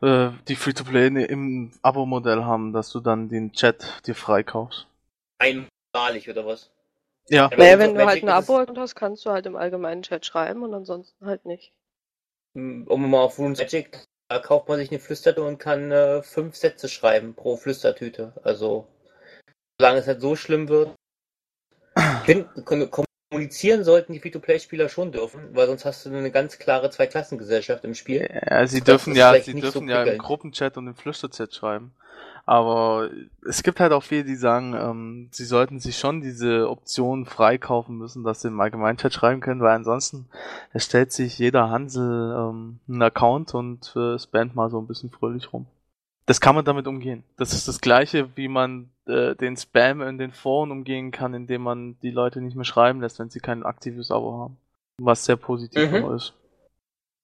[0.00, 4.86] äh, die Free-to-Play im Abo-Modell haben, dass du dann den Chat dir freikaufst.
[5.38, 6.70] Einmalig oder was?
[7.28, 7.50] Ja.
[7.56, 10.74] Naja, wenn du halt ein Abo hast, kannst du halt im allgemeinen Chat schreiben und
[10.74, 11.72] ansonsten halt nicht.
[12.54, 16.56] Um mal auf Runes Magic, da kauft man sich eine Flüsterte und kann äh, fünf
[16.56, 18.32] Sätze schreiben pro Flüstertüte.
[18.42, 18.86] Also,
[19.78, 20.94] solange es halt so schlimm wird.
[23.30, 27.94] Kommunizieren sollten die Free-to-Play-Spieler schon dürfen, weil sonst hast du eine ganz klare Zweiklassengesellschaft im
[27.94, 28.28] Spiel.
[28.46, 31.94] Ja, sie dürfen ja, sie dürfen so ja im Gruppenchat und im Flüsterchat schreiben.
[32.44, 33.08] Aber
[33.48, 37.96] es gibt halt auch viele, die sagen, ähm, sie sollten sich schon diese Option freikaufen
[37.96, 40.28] müssen, dass sie im Allgemeinchat schreiben können, weil ansonsten
[40.72, 45.52] erstellt sich jeder Hansel ähm, einen Account und äh, spammt mal so ein bisschen fröhlich
[45.52, 45.66] rum.
[46.26, 47.24] Das kann man damit umgehen.
[47.36, 51.62] Das ist das gleiche, wie man äh, den Spam in den Foren umgehen kann, indem
[51.62, 54.56] man die Leute nicht mehr schreiben lässt, wenn sie kein aktives Abo haben.
[54.98, 56.14] Was sehr positiv mhm.
[56.14, 56.34] ist.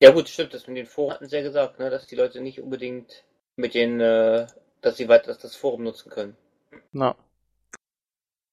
[0.01, 2.41] Ja gut, stimmt, das mit den Foren hatten sie ja gesagt, ne, dass die Leute
[2.41, 3.25] nicht unbedingt
[3.57, 4.47] mit den äh,
[4.81, 6.37] dass sie weiter das Forum nutzen können.
[6.93, 7.17] Na.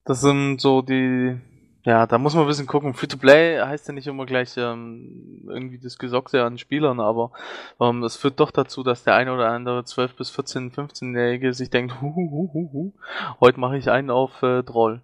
[0.06, 1.40] Das sind so die,
[1.86, 2.96] ja, da muss man ein bisschen gucken.
[2.96, 7.32] Free-to-Play heißt ja nicht immer gleich ähm, irgendwie das Gesockse an Spielern, aber
[7.80, 11.70] ähm, das führt doch dazu, dass der eine oder andere 12 bis 14, 15-Jährige sich
[11.70, 12.94] denkt, hu, hu, hu, hu,
[13.40, 15.02] heute mache ich einen auf äh, Droll.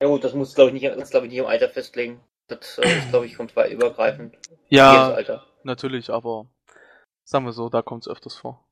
[0.00, 2.20] Ja gut, das muss glaube ich nicht, das glaube ich nicht im Alter festlegen.
[2.46, 4.36] Das äh, ist glaube ich kommt bei übergreifend.
[4.68, 5.18] Ja,
[5.64, 6.46] natürlich, aber
[7.24, 8.63] sagen wir so, da kommt es öfters vor.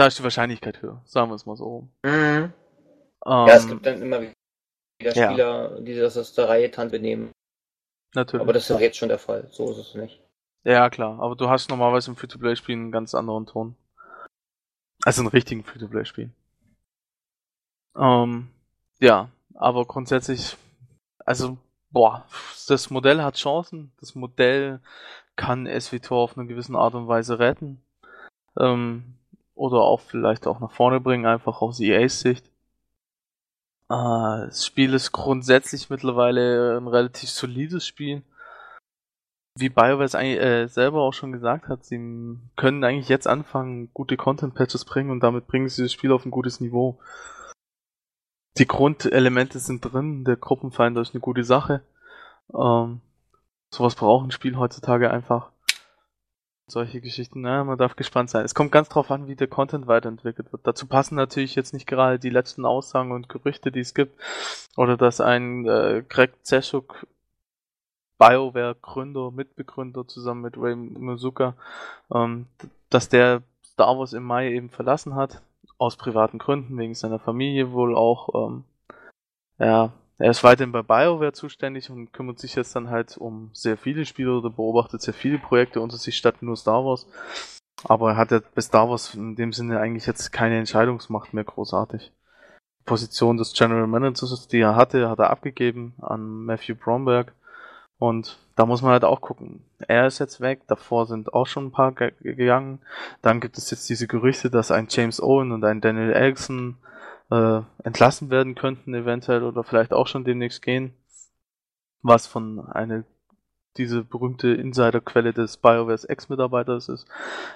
[0.00, 1.86] Da ist die Wahrscheinlichkeit höher, sagen wir es mal so.
[2.04, 2.10] Mhm.
[2.10, 2.52] Ähm,
[3.26, 5.80] ja, es gibt dann immer wieder Spieler, ja.
[5.82, 7.32] die das aus der Reihe Tante benehmen.
[8.14, 8.40] Natürlich.
[8.40, 10.18] Aber das ist ja jetzt schon der Fall, so ist es nicht.
[10.64, 13.76] Ja, klar, aber du hast normalerweise im Free-to-Play-Spiel einen ganz anderen Ton.
[15.04, 16.30] Also einen richtigen Free-to-Play-Spiel.
[17.94, 18.48] Ähm,
[19.00, 20.56] ja, aber grundsätzlich,
[21.26, 21.58] also,
[21.90, 22.24] boah,
[22.68, 23.92] das Modell hat Chancen.
[24.00, 24.80] Das Modell
[25.36, 27.82] kann SWTOR auf eine gewisse Art und Weise retten.
[28.58, 29.18] Ähm,
[29.60, 32.46] oder auch vielleicht auch nach vorne bringen, einfach aus EAs Sicht.
[33.90, 38.22] Äh, das Spiel ist grundsätzlich mittlerweile ein relativ solides Spiel.
[39.58, 41.98] Wie BioWare es äh, selber auch schon gesagt hat, sie
[42.56, 46.30] können eigentlich jetzt anfangen, gute Content-Patches bringen und damit bringen sie das Spiel auf ein
[46.30, 46.98] gutes Niveau.
[48.56, 51.82] Die Grundelemente sind drin, der Gruppenfinder ist eine gute Sache.
[52.54, 53.02] Ähm,
[53.74, 55.50] sowas braucht ein Spiel heutzutage einfach
[56.70, 58.44] solche Geschichten, na, man darf gespannt sein.
[58.44, 60.66] Es kommt ganz drauf an, wie der Content weiterentwickelt wird.
[60.66, 64.20] Dazu passen natürlich jetzt nicht gerade die letzten Aussagen und Gerüchte, die es gibt.
[64.76, 67.06] Oder dass ein äh, Greg Zeschuk,
[68.18, 71.54] BioWare-Gründer, Mitbegründer zusammen mit Ray Muzuka,
[72.12, 72.46] ähm,
[72.90, 75.42] dass der Star Wars im Mai eben verlassen hat.
[75.78, 78.48] Aus privaten Gründen, wegen seiner Familie wohl auch.
[78.48, 78.64] Ähm,
[79.58, 83.78] ja, er ist weiterhin bei BioWare zuständig und kümmert sich jetzt dann halt um sehr
[83.78, 87.06] viele Spiele oder beobachtet sehr viele Projekte unter sich statt nur Star Wars.
[87.84, 91.44] Aber er hat ja bei Star Wars in dem Sinne eigentlich jetzt keine Entscheidungsmacht mehr
[91.44, 92.12] großartig.
[92.80, 97.32] Die Position des General Managers, die er hatte, hat er abgegeben an Matthew Bromberg.
[97.98, 99.64] Und da muss man halt auch gucken.
[99.78, 102.80] Er ist jetzt weg, davor sind auch schon ein paar gegangen.
[103.22, 106.76] Dann gibt es jetzt diese Gerüchte, dass ein James Owen und ein Daniel Erickson
[107.30, 110.94] äh, entlassen werden könnten, eventuell, oder vielleicht auch schon demnächst gehen.
[112.02, 113.04] Was von einer
[113.76, 117.06] diese berühmte Insiderquelle des BioWares Ex-Mitarbeiters ist.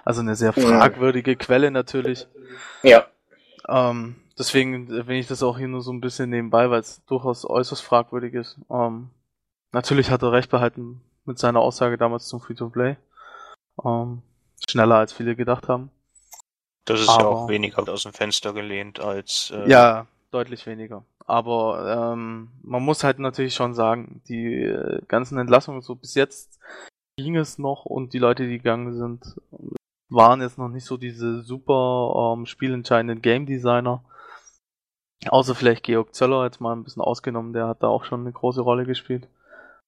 [0.05, 1.37] Also eine sehr fragwürdige ja.
[1.37, 2.29] Quelle natürlich.
[2.83, 3.07] Ja.
[3.69, 7.49] Ähm, deswegen erwähne ich das auch hier nur so ein bisschen nebenbei, weil es durchaus
[7.49, 8.59] äußerst fragwürdig ist.
[8.71, 9.11] Ähm,
[9.73, 12.97] natürlich hat er recht behalten mit seiner Aussage damals zum Free-to-Play.
[13.85, 14.23] Ähm,
[14.69, 15.91] schneller als viele gedacht haben.
[16.85, 19.53] Das ist aber, ja auch weniger aus dem Fenster gelehnt als.
[19.55, 21.05] Äh, ja, deutlich weniger.
[21.27, 26.61] Aber ähm, man muss halt natürlich schon sagen, die äh, ganzen Entlassungen so bis jetzt
[27.17, 29.41] ging es noch und die Leute, die gegangen sind,
[30.11, 34.05] waren jetzt noch nicht so diese super ähm, spielentscheidenden Game Designer.
[35.29, 38.33] Außer vielleicht Georg Zöller jetzt mal ein bisschen ausgenommen, der hat da auch schon eine
[38.33, 39.29] große Rolle gespielt.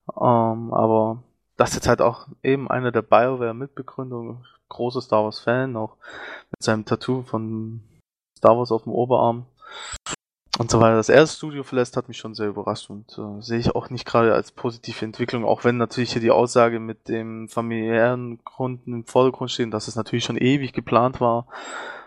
[0.09, 1.22] Ähm, aber
[1.56, 5.96] das ist jetzt halt auch eben einer der BioWare-Mitbegründer, großer Star Wars-Fan, auch
[6.50, 7.81] mit seinem Tattoo von
[8.37, 9.46] Star Wars auf dem Oberarm
[10.59, 10.96] und so weiter.
[10.96, 14.07] Das erste Studio verlässt, hat mich schon sehr überrascht und äh, sehe ich auch nicht
[14.07, 19.05] gerade als positive Entwicklung, auch wenn natürlich hier die Aussage mit dem familiären Gründen im
[19.05, 21.46] Vordergrund steht, dass es natürlich schon ewig geplant war,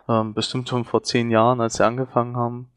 [0.07, 2.69] ähm, bestimmt schon vor zehn Jahren, als sie angefangen haben.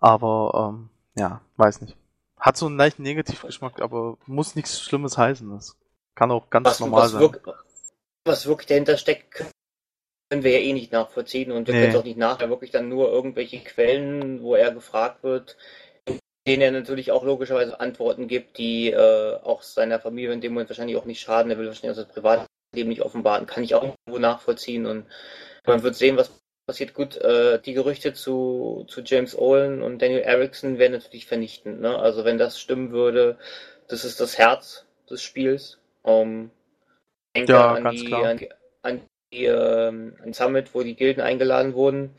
[0.00, 1.96] Aber ähm, ja, weiß nicht.
[2.38, 5.50] Hat so einen leichten Negativgeschmack, aber muss nichts Schlimmes heißen.
[5.50, 5.76] Das
[6.14, 7.30] kann auch ganz was, normal was sein.
[8.26, 9.44] Was wirklich dahinter steckt,
[10.28, 11.80] können wir ja eh nicht nachvollziehen und wir nee.
[11.80, 15.56] können es auch nicht nachher wirklich dann nur irgendwelche Quellen, wo er gefragt wird,
[16.46, 20.70] denen er natürlich auch logischerweise Antworten gibt, die äh, auch seiner Familie in dem Moment
[20.70, 21.52] wahrscheinlich auch nicht schaden.
[21.52, 23.46] Er will wahrscheinlich auch das Privatleben nicht offenbaren.
[23.46, 25.06] Kann ich auch irgendwo nachvollziehen und
[25.64, 26.32] man wird sehen, was
[26.66, 26.94] passiert.
[26.94, 31.80] Gut, äh, die Gerüchte zu, zu James Olin und Daniel Erickson wären natürlich vernichtend.
[31.80, 31.96] Ne?
[31.96, 33.38] Also wenn das stimmen würde,
[33.86, 35.78] das ist das Herz des Spiels.
[36.02, 36.50] Um,
[37.36, 38.40] denke ja, an, die, an,
[38.82, 39.00] an,
[39.32, 42.14] die, ähm, an Summit, wo die Gilden eingeladen wurden.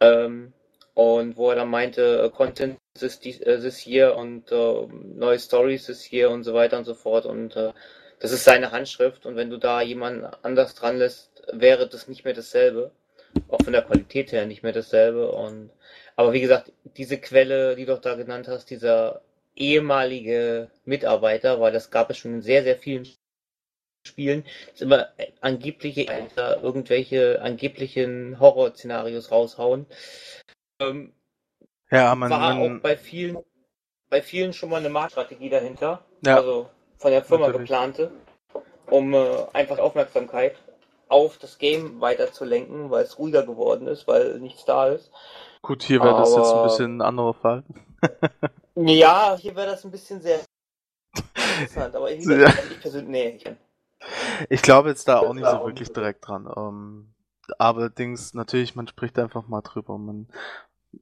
[0.00, 0.52] Ähm,
[0.94, 5.86] und wo er dann meinte, äh, Content this, äh, this year und äh, neue Stories
[5.86, 7.26] this year und so weiter und so fort.
[7.26, 7.72] Und äh,
[8.18, 9.26] das ist seine Handschrift.
[9.26, 12.92] Und wenn du da jemanden anders dran lässt, wäre das nicht mehr dasselbe.
[13.48, 15.30] Auch von der Qualität her nicht mehr dasselbe.
[15.30, 15.70] Und
[16.16, 19.20] aber wie gesagt, diese Quelle, die du doch da genannt hast, dieser
[19.54, 23.06] ehemalige Mitarbeiter, weil das gab es schon in sehr, sehr vielen
[24.06, 25.08] Spielen, ist immer
[25.40, 26.06] angebliche
[26.62, 29.86] irgendwelche angeblichen Horrorszenarios raushauen.
[30.80, 31.12] Ähm,
[31.90, 33.38] ja, man, war man, auch bei vielen,
[34.08, 36.04] bei vielen schon mal eine Marktstrategie dahinter.
[36.24, 37.68] Ja, also von der Firma natürlich.
[37.68, 38.10] geplante,
[38.90, 40.56] um äh, einfach Aufmerksamkeit
[41.08, 45.10] auf das Game weiter zu lenken, weil es ruhiger geworden ist, weil nichts da ist.
[45.62, 47.64] Gut, hier wäre das jetzt ein bisschen ein anderer Fall.
[48.76, 50.40] ja, hier wäre das ein bisschen sehr
[51.58, 52.48] interessant, aber ich, ja.
[52.48, 53.44] ich persönlich, nee, ich
[54.48, 56.48] ich glaube jetzt da auch nicht so wirklich direkt dran.
[56.56, 57.14] Ähm,
[57.58, 59.98] allerdings, natürlich, man spricht einfach mal drüber.
[59.98, 60.28] Man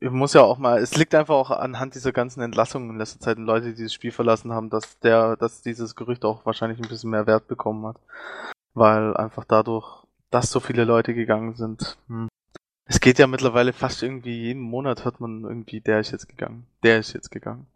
[0.00, 3.38] muss ja auch mal, es liegt einfach auch anhand dieser ganzen Entlassungen in letzter Zeit,
[3.38, 7.10] Leute, die dieses Spiel verlassen haben, dass der, dass dieses Gerücht auch wahrscheinlich ein bisschen
[7.10, 7.96] mehr Wert bekommen hat.
[8.74, 11.96] Weil einfach dadurch, dass so viele Leute gegangen sind.
[12.08, 12.28] Hm.
[12.86, 16.66] Es geht ja mittlerweile fast irgendwie jeden Monat hört man irgendwie, der ist jetzt gegangen,
[16.82, 17.66] der ist jetzt gegangen.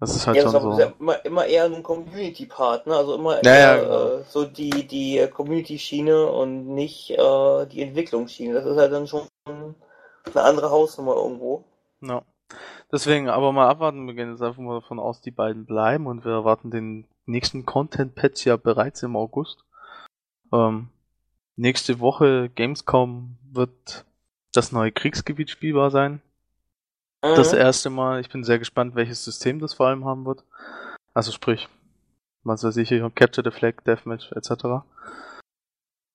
[0.00, 0.92] Das ist halt ja, schon so.
[0.98, 2.96] Immer, immer eher ein Community-Part, ne?
[2.96, 4.06] Also immer ja, eher ja, genau.
[4.18, 8.54] äh, so die, die äh, Community-Schiene und nicht äh, die Entwicklungsschiene.
[8.54, 11.64] Das ist halt dann schon eine andere Hausnummer irgendwo.
[12.00, 12.22] Ja.
[12.92, 16.24] Deswegen, aber mal abwarten, wir gehen jetzt einfach mal davon aus, die beiden bleiben und
[16.24, 19.64] wir erwarten den nächsten Content-Patch ja bereits im August.
[20.52, 20.90] Ähm,
[21.56, 24.04] nächste Woche Gamescom wird
[24.52, 26.20] das neue Kriegsgebiet spielbar sein.
[27.24, 27.36] Mhm.
[27.36, 28.20] Das erste Mal.
[28.20, 30.44] Ich bin sehr gespannt, welches System das vor allem haben wird.
[31.14, 31.68] Also sprich,
[32.42, 34.84] was weiß ich, hier, Capture the Flag, Deathmatch etc.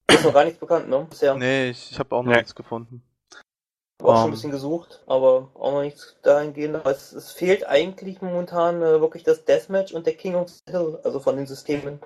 [0.07, 1.07] Ist noch gar nichts bekannt, ne?
[1.09, 1.35] Bisher.
[1.35, 2.37] Nee, ich, ich habe auch noch nee.
[2.37, 3.01] nichts gefunden.
[3.31, 4.31] Ich habe auch um, schon ein ähm.
[4.31, 6.75] bisschen gesucht, aber auch noch nichts dahingehend.
[6.75, 10.71] Aber es, es fehlt eigentlich momentan äh, wirklich das Deathmatch und der King of the
[10.71, 11.99] Hill, also von den Systemen.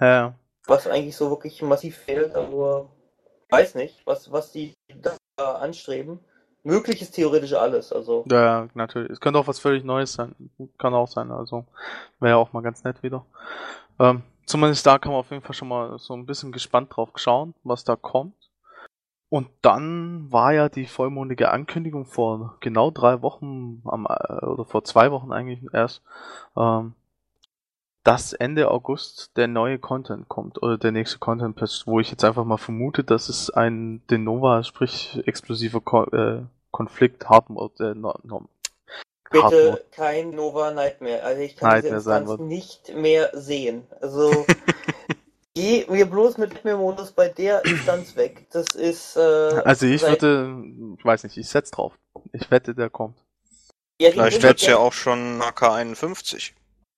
[0.00, 0.34] Ja.
[0.66, 2.88] Was eigentlich so wirklich massiv fehlt, aber
[3.50, 4.74] weiß nicht, was, was die
[5.36, 6.20] da anstreben.
[6.68, 8.26] Möglich ist theoretisch alles, also.
[8.30, 9.10] Ja, natürlich.
[9.10, 10.34] Es könnte auch was völlig Neues sein.
[10.76, 11.64] Kann auch sein, also.
[12.20, 13.24] Wäre ja auch mal ganz nett wieder.
[13.98, 17.08] Ähm, zumindest da kann man auf jeden Fall schon mal so ein bisschen gespannt drauf
[17.14, 18.34] schauen, was da kommt.
[19.30, 24.84] Und dann war ja die vollmondige Ankündigung vor genau drei Wochen, am, äh, oder vor
[24.84, 26.02] zwei Wochen eigentlich erst,
[26.54, 26.92] ähm,
[28.04, 32.24] dass Ende August der neue Content kommt oder der nächste Content Patch, wo ich jetzt
[32.24, 37.94] einfach mal vermute, dass es ein Denova, sprich explosiver Ko äh, Konflikt Hard Mode, äh,
[37.94, 38.48] no, no,
[39.30, 41.22] Bitte kein Nova Nightmare.
[41.22, 43.86] Also ich kann Nightmare diese Instanz nicht mehr sehen.
[44.00, 44.46] Also
[45.54, 48.46] geh mir bloß mit Nightmare-Modus bei der Instanz weg.
[48.50, 49.16] Das ist.
[49.16, 50.64] Äh, also ich würde,
[50.98, 51.98] ich weiß nicht, ich setz drauf.
[52.32, 53.18] Ich wette, der kommt.
[54.00, 56.52] Ja, Vielleicht wird's ja auch schon AK51.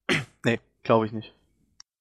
[0.45, 0.61] nee.
[0.83, 1.35] Glaube ich nicht.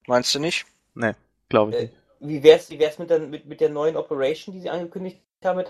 [0.06, 0.66] Meinst du nicht?
[0.94, 1.12] Nee,
[1.48, 1.94] glaube ich äh, nicht.
[2.20, 5.64] Wie wär's, wie wär's mit, der, mit, mit der neuen Operation, die sie angekündigt haben?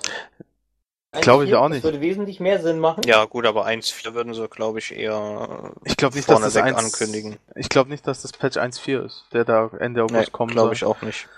[1.12, 1.84] Glaube ich auch nicht.
[1.84, 3.02] Das würde wesentlich mehr Sinn machen.
[3.04, 6.76] Ja, gut, aber 1.4 würden sie, glaube ich, eher ich glaub nicht, dass das 1,
[6.76, 7.36] ankündigen.
[7.56, 10.74] Ich glaube nicht, dass das Patch 1.4 ist, der da Ende August nee, kommen glaube
[10.74, 11.28] ich auch nicht.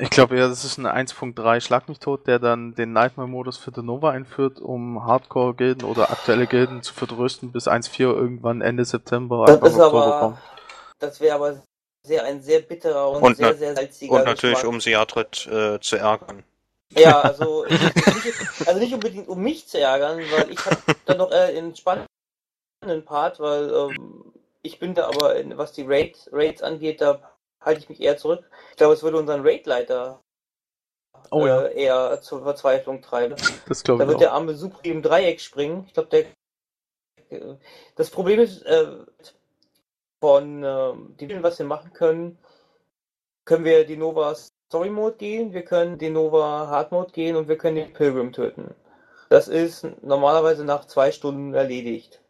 [0.00, 3.72] Ich glaube eher, das ist ein 1.3 Schlag mich tot, der dann den Nightmare-Modus für
[3.74, 9.44] The Nova einführt, um Hardcore-Gilden oder aktuelle Gilden zu verdrösten, bis 1.4 irgendwann Ende September,
[9.46, 10.38] das Anfang Oktober aber, kommt.
[11.00, 11.62] Das wäre aber
[12.04, 14.72] sehr, ein sehr bitterer und, und sehr, sehr salziger Und natürlich, Geschmack.
[14.72, 16.44] um Seatrit äh, zu ärgern.
[16.96, 21.30] Ja, also nicht, also nicht unbedingt um mich zu ärgern, weil ich habe dann noch
[21.30, 22.08] äh, einen spannenden
[23.04, 27.20] Part, weil ähm, ich bin da aber, was die Raid, Raids angeht, da
[27.60, 28.48] halte ich mich eher zurück.
[28.70, 30.20] Ich glaube, es würde unseren Raid-Leiter
[31.30, 31.62] oh, ja.
[31.62, 33.36] äh, eher zur Verzweiflung treiben.
[33.68, 34.20] Das glaube ich Da wird auch.
[34.20, 35.84] der arme Supri im Dreieck springen.
[35.86, 36.26] Ich glaube, der
[37.94, 39.04] das Problem ist, äh,
[40.20, 40.92] von äh,
[41.26, 42.38] dem, was wir machen können,
[43.44, 44.34] können wir die Nova
[44.68, 48.32] Story Mode gehen, wir können den Nova Hard Mode gehen und wir können den Pilgrim
[48.32, 48.74] töten.
[49.30, 52.20] Das ist normalerweise nach zwei Stunden erledigt.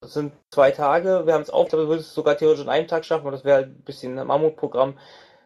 [0.00, 2.88] Das sind zwei Tage, wir haben es auf, wir würden es sogar theoretisch in einem
[2.88, 4.98] Tag schaffen, aber das wäre ein bisschen ein Mammutprogramm.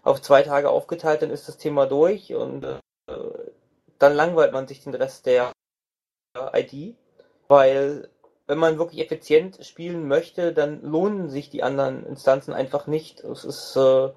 [0.02, 2.80] Auf zwei Tage aufgeteilt, dann ist das Thema durch und äh,
[3.98, 5.52] dann langweilt man sich den Rest der
[6.54, 6.96] ID,
[7.48, 8.08] weil
[8.46, 13.20] wenn man wirklich effizient spielen möchte, dann lohnen sich die anderen Instanzen einfach nicht.
[13.20, 14.10] Es ist, äh,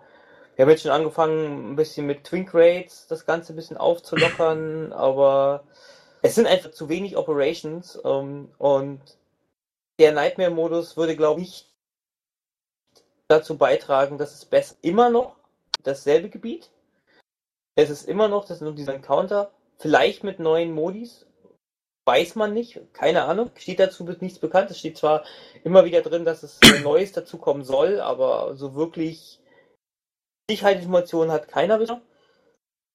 [0.58, 4.92] wir haben jetzt schon angefangen, ein bisschen mit Twink Rates das Ganze ein bisschen aufzulockern,
[4.92, 5.64] aber
[6.24, 9.00] es sind einfach zu wenig Operations ähm, und
[10.00, 11.72] der Nightmare-Modus würde, glaube ich,
[13.28, 15.36] dazu beitragen, dass es besser immer noch
[15.84, 16.72] dasselbe Gebiet.
[17.76, 21.28] Es ist immer noch das nur dieser Encounter, vielleicht mit neuen Modis,
[22.06, 23.52] weiß man nicht, keine Ahnung.
[23.58, 24.72] Steht dazu nichts bekannt.
[24.72, 25.24] Es steht zwar
[25.64, 29.40] immer wieder drin, dass es Neues dazukommen soll, aber so wirklich
[30.50, 32.02] Sicherheitsinformationen hat keiner bisher.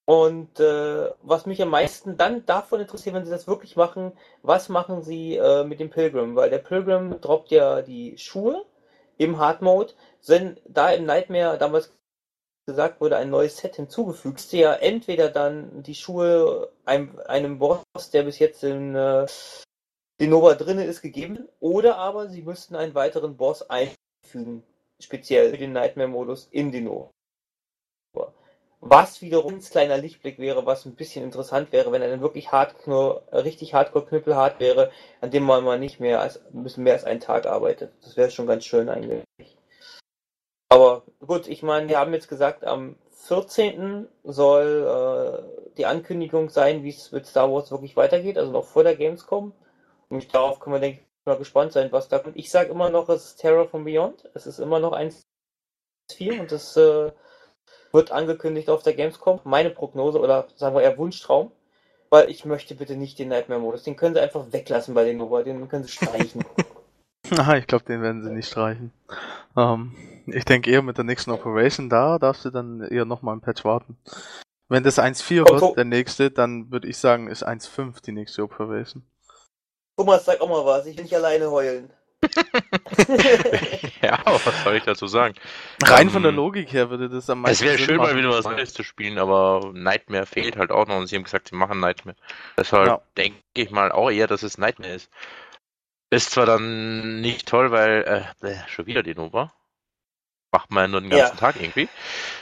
[0.04, 4.12] Und äh, was mich am meisten dann davon interessiert, wenn sie das wirklich machen,
[4.42, 6.34] was machen sie äh, mit dem Pilgrim?
[6.34, 8.64] Weil der Pilgrim droppt ja die Schuhe
[9.16, 9.92] im Hard Mode.
[10.20, 11.92] Sind da im Nightmare damals
[12.66, 18.22] gesagt wurde, ein neues Set hinzugefügt, ja entweder dann die Schuhe einem, einem Boss, der
[18.22, 19.26] bis jetzt in äh,
[20.20, 24.62] Denova drin ist, gegeben, oder aber sie müssten einen weiteren Boss einfügen,
[25.00, 27.10] speziell für den Nightmare-Modus in Denova.
[28.84, 32.50] Was wiederum ein kleiner Lichtblick wäre, was ein bisschen interessant wäre, wenn er dann wirklich
[32.50, 34.90] hardcore, richtig hardcore knüppelhart wäre,
[35.20, 37.92] an dem man mal nicht mehr als, ein bisschen mehr als einen Tag arbeitet.
[38.02, 39.24] Das wäre schon ganz schön eigentlich.
[40.68, 44.08] Aber gut, ich meine, wir haben jetzt gesagt, am 14.
[44.24, 48.82] soll äh, die Ankündigung sein, wie es mit Star Wars wirklich weitergeht, also noch vor
[48.82, 49.52] der Gamescom.
[50.08, 52.36] Und darauf können wir, denke ich, mal gespannt sein, was da kommt.
[52.36, 54.28] Ich sage immer noch, es ist Terror from Beyond.
[54.34, 57.12] Es ist immer noch 1.4 und das äh,
[57.92, 59.40] wird angekündigt auf der Gamescom.
[59.44, 61.52] Meine Prognose oder sagen wir eher Wunschtraum.
[62.10, 63.84] Weil ich möchte bitte nicht den Nightmare-Modus.
[63.84, 65.42] Den können sie einfach weglassen bei den Nova.
[65.42, 66.44] Den können sie streichen.
[67.38, 68.92] Ah, ich glaube, den werden sie nicht streichen.
[69.56, 69.94] Ähm,
[70.26, 73.64] ich denke eher mit der nächsten Operation da, darfst du dann eher nochmal ein Patch
[73.64, 73.96] warten.
[74.68, 79.02] Wenn das 1.4 wird, der nächste, dann würde ich sagen, ist 1.5 die nächste Operation.
[79.96, 81.90] Thomas, sag auch mal was, ich will nicht alleine heulen.
[84.02, 85.34] ja, was soll ich dazu sagen?
[85.82, 87.64] Rein um, von der ähm, Logik her würde das am meisten.
[87.64, 90.96] Es wäre schön, mal wieder was Neues zu spielen, aber Nightmare fehlt halt auch noch
[90.96, 92.16] und sie haben gesagt, sie machen Nightmare.
[92.56, 93.02] Deshalb ja.
[93.16, 95.10] denke ich mal auch eher, dass es Nightmare ist.
[96.10, 99.52] Ist zwar dann nicht toll, weil äh, schon wieder die Nova
[100.52, 101.40] macht man ja nur den ganzen ja.
[101.40, 101.88] Tag irgendwie.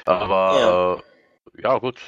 [0.04, 0.94] Aber ja.
[1.58, 1.78] Äh, ja.
[1.78, 1.98] gut.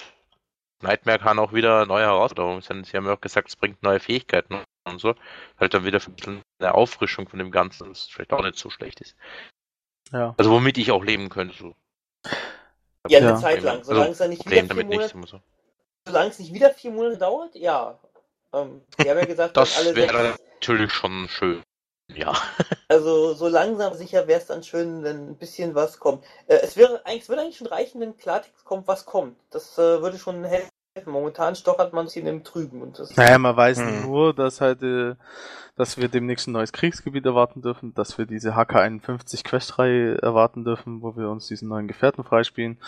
[0.82, 2.82] Nightmare kann auch wieder neue Herausforderungen sein.
[2.82, 5.14] Sie haben ja auch gesagt, es bringt neue Fähigkeiten und so.
[5.58, 6.00] Halt dann wieder
[6.62, 9.16] eine Auffrischung von dem Ganzen, das vielleicht auch nicht so schlecht ist.
[10.12, 10.34] Ja.
[10.36, 11.56] Also womit ich auch leben könnte.
[11.56, 11.74] So.
[13.08, 13.36] Ja, eine ja.
[13.36, 13.82] Zeit lang.
[13.82, 15.40] Solange also, es dann nicht wieder vier Monate, nicht, so.
[16.06, 17.98] solange es nicht wieder vier Monate dauert, ja.
[18.52, 21.62] Ähm, die haben ja gesagt, das wäre natürlich schon schön.
[22.08, 22.32] Ja.
[22.88, 26.22] Also so langsam sicher wäre es dann schön, wenn ein bisschen was kommt.
[26.46, 29.38] Äh, es wäre eigentlich, es würde eigentlich schon reichen, wenn Klartext kommt, was kommt.
[29.48, 30.68] Das äh, würde schon helfen.
[31.06, 32.82] Momentan stochert man sich in dem Trüben.
[32.82, 34.02] Und das naja, man weiß hm.
[34.02, 35.14] nur, dass halt, äh,
[35.74, 41.00] dass wir demnächst ein neues Kriegsgebiet erwarten dürfen, dass wir diese HK51 Questreihe erwarten dürfen,
[41.00, 42.78] wo wir uns diesen neuen Gefährten freispielen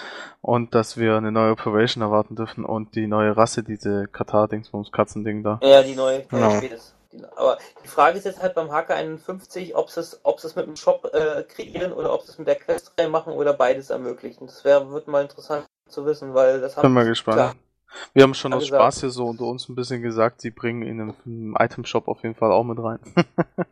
[0.43, 5.43] und dass wir eine neue Operation erwarten dürfen und die neue Rasse, diese Katar-Dingsbums, Katzending
[5.43, 5.59] da.
[5.63, 6.51] Ja, die neue, genau.
[6.59, 6.95] spätestens.
[7.37, 10.67] Aber die Frage ist jetzt halt beim HK51, ob sie es, ob sie es mit
[10.67, 14.47] dem Shop äh, kreieren oder ob sie es mit der Questreihe machen oder beides ermöglichen.
[14.47, 17.37] Das wäre, wird mal interessant zu wissen, weil das haben Bin mal gespannt.
[17.37, 17.55] Klar,
[18.13, 21.01] wir haben schon aus Spaß hier so unter uns ein bisschen gesagt, sie bringen in
[21.01, 22.99] einem Item-Shop auf jeden Fall auch mit rein.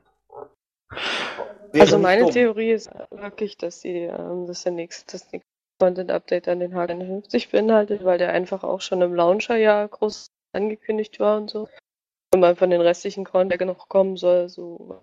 [1.73, 5.49] also meine Theorie ist wirklich, dass die, ähm, das der nächste, das nächste
[5.81, 11.19] Content-Update an den HK51 beinhaltet, weil der einfach auch schon im Launcher ja groß angekündigt
[11.19, 11.69] war und so
[12.33, 15.03] wenn man von den restlichen Content noch kommen soll, so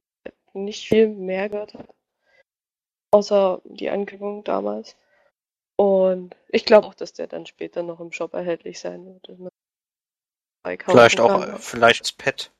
[0.53, 1.88] nicht viel mehr gehört hat.
[3.11, 4.97] Außer die Ankündigung damals.
[5.80, 9.55] Und ich glaube auch, dass der dann später noch im Shop erhältlich sein wird.
[10.84, 11.57] Vielleicht auch, kann.
[11.57, 12.51] vielleicht das Pad.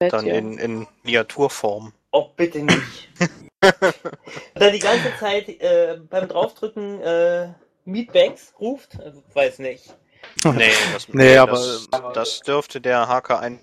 [0.00, 0.34] Pad dann ja.
[0.34, 1.92] in, in Miniaturform.
[2.10, 3.08] Oh, bitte nicht.
[4.54, 7.52] dann die ganze Zeit äh, beim Draufdrücken äh,
[7.84, 9.94] Meatbags ruft, also, weiß nicht.
[10.42, 13.60] Nee, das, nee, nee aber, das, das, dürfte der HK1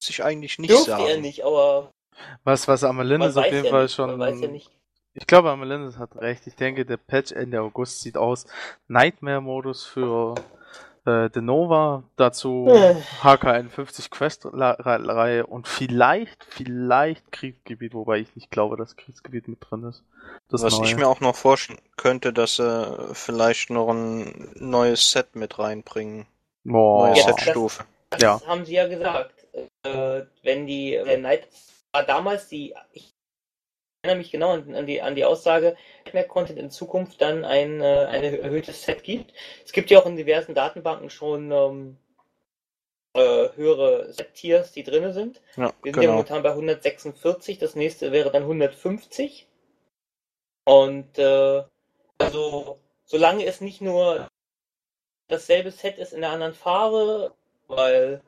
[0.00, 1.06] sich eigentlich nicht dürfte sagen.
[1.06, 1.90] er nicht, aber
[2.44, 4.16] Was, was Amalindis auf jeden ja Fall nicht, schon.
[4.16, 4.77] Man weiß ja nicht.
[5.18, 6.46] Ich glaube, Amalindis hat recht.
[6.46, 8.46] Ich denke, der Patch Ende August sieht aus.
[8.88, 10.34] Nightmare-Modus für
[11.06, 12.94] äh, Denova, dazu Äh.
[13.22, 20.04] HK51 Quest-Reihe und vielleicht, vielleicht Kriegsgebiet, wobei ich nicht glaube, dass Kriegsgebiet mit drin ist.
[20.48, 20.86] Das Was neue.
[20.88, 26.26] ich mir auch noch vorstellen könnte, dass sie vielleicht noch ein neues Set mit reinbringen.
[26.64, 27.08] Boah.
[27.08, 27.84] Neue Jetzt- Setstufe.
[28.10, 28.40] Das Ja.
[28.46, 29.34] haben sie ja gesagt.
[29.82, 31.48] Äh, wenn die, der Night
[31.92, 33.12] war damals die, ich
[34.08, 35.76] erinnere mich genau an, an die, an die Aussage,
[36.12, 39.32] mehr Content in Zukunft dann ein, äh, ein erhöhtes Set gibt.
[39.64, 41.96] Es gibt ja auch in diversen Datenbanken schon ähm,
[43.14, 45.40] äh, höhere Set-Tiers, die drin sind.
[45.56, 46.12] Ja, Wir sind ja genau.
[46.12, 49.46] momentan bei 146, das nächste wäre dann 150.
[50.64, 51.62] Und äh,
[52.18, 54.28] also, solange es nicht nur
[55.28, 57.32] dasselbe Set ist in der anderen Farbe,
[57.66, 58.22] weil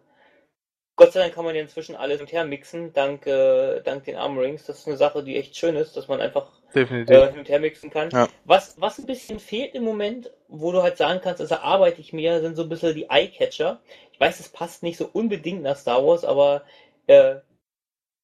[1.01, 4.05] Gott sei Dank kann man ja inzwischen alles hin und her mixen, dank, äh, dank
[4.05, 4.67] den Armorings.
[4.67, 7.17] Das ist eine Sache, die echt schön ist, dass man einfach Definitiv.
[7.17, 8.11] äh, hin und her mixen kann.
[8.11, 8.29] Ja.
[8.45, 12.13] Was, was ein bisschen fehlt im Moment, wo du halt sagen kannst, also arbeite ich
[12.13, 13.81] mehr, sind so ein bisschen die Eye-Catcher.
[14.13, 16.65] Ich weiß, es passt nicht so unbedingt nach Star Wars, aber
[17.07, 17.37] äh,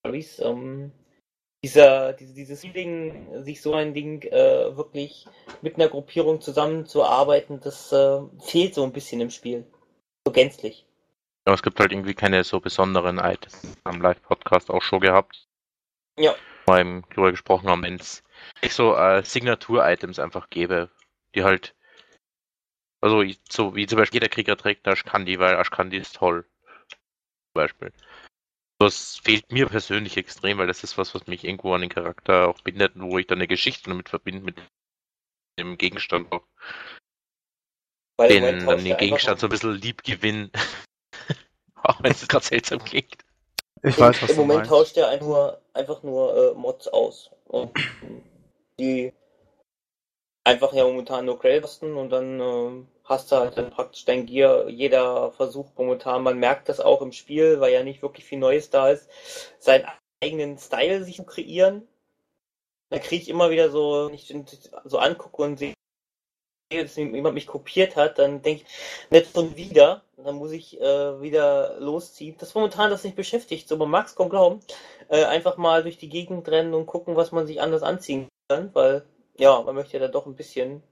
[0.05, 0.93] ähm,
[1.65, 5.25] dieser, diese, dieses Feeling, sich so ein Ding äh, wirklich
[5.63, 9.65] mit einer Gruppierung zusammenzuarbeiten, das äh, fehlt so ein bisschen im Spiel.
[10.27, 10.85] So gänzlich.
[11.47, 13.77] Aber es gibt halt irgendwie keine so besonderen Items.
[13.85, 15.47] Am Live-Podcast auch schon gehabt.
[16.19, 16.35] Ja.
[16.69, 18.25] Eben drüber gesprochen haben, wenn es
[18.69, 20.91] so äh, Signatur-Items einfach gäbe,
[21.35, 21.75] die halt.
[23.01, 26.45] Also so wie zum Beispiel jeder Krieger trägt eine Ashkandi, weil Ashkandi ist toll.
[26.89, 27.93] Zum Beispiel.
[28.81, 32.49] Das fehlt mir persönlich extrem, weil das ist was, was mich irgendwo an den Charakter
[32.49, 34.57] auch bindet und wo ich dann eine Geschichte damit verbinde mit
[35.61, 36.45] dem Gegenstand auch.
[38.19, 40.51] Weil Den, dann den Gegenstand so ein bisschen lieb gewinnen.
[41.83, 43.17] auch wenn es gerade seltsam klingt.
[43.83, 44.71] Ich Im, weiß, was Im du Moment meinst.
[44.71, 47.31] tauscht er einfach nur, einfach nur äh, Mods aus.
[47.47, 47.73] Und
[48.79, 49.13] die
[50.45, 54.27] einfach ja momentan nur Grail kosten und dann ähm, hast du halt dann praktisch dein
[54.27, 54.69] Gear.
[54.69, 58.71] Jeder versucht momentan, man merkt das auch im Spiel, weil ja nicht wirklich viel Neues
[58.71, 59.09] da ist,
[59.59, 59.87] seinen
[60.23, 61.87] eigenen Style sich zu kreieren.
[62.91, 64.33] Da kriege ich immer wieder so, wenn ich
[64.85, 65.75] so angucke und sehe,
[66.71, 70.03] dass jemand mich kopiert hat, dann denke ich, nicht schon wieder.
[70.17, 72.37] Dann muss ich äh, wieder losziehen.
[72.39, 73.69] Das momentan das nicht beschäftigt.
[73.69, 74.61] So, man mag es kaum glauben.
[75.09, 78.75] Äh, einfach mal durch die Gegend rennen und gucken, was man sich anders anziehen kann,
[78.75, 79.07] weil,
[79.37, 80.83] ja, man möchte ja dann doch ein bisschen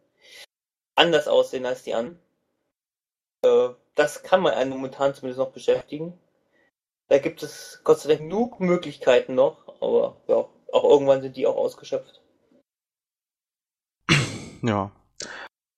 [0.94, 2.20] anders aussehen als die anderen.
[3.44, 6.18] Äh, das kann man einen momentan zumindest noch beschäftigen.
[7.08, 11.46] Da gibt es Gott sei Dank genug Möglichkeiten noch, aber ja, auch irgendwann sind die
[11.46, 12.20] auch ausgeschöpft.
[14.62, 14.92] Ja.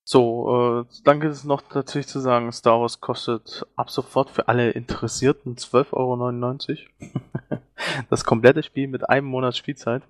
[0.08, 4.46] So, äh, dann gibt es noch natürlich zu sagen, Star Wars kostet ab sofort für
[4.46, 7.10] alle Interessierten 12,99 Euro.
[8.10, 10.04] das komplette Spiel mit einem Monat Spielzeit.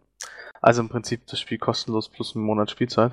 [0.60, 3.12] Also im Prinzip das Spiel kostenlos plus einen Monat Spielzeit.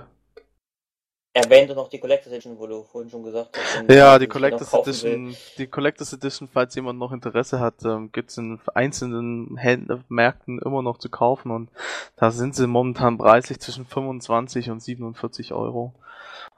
[1.36, 3.92] Erwähnte noch die Collector's Edition, wo du vorhin schon gesagt hast.
[3.92, 4.94] Ja, die Collectors kaufen will.
[4.94, 10.60] Edition, die Collectors Edition, falls jemand noch Interesse hat, ähm, gibt's in einzelnen Händler, Märkten
[10.60, 11.70] immer noch zu kaufen und
[12.18, 15.94] da sind sie momentan preislich zwischen 25 und 47 Euro.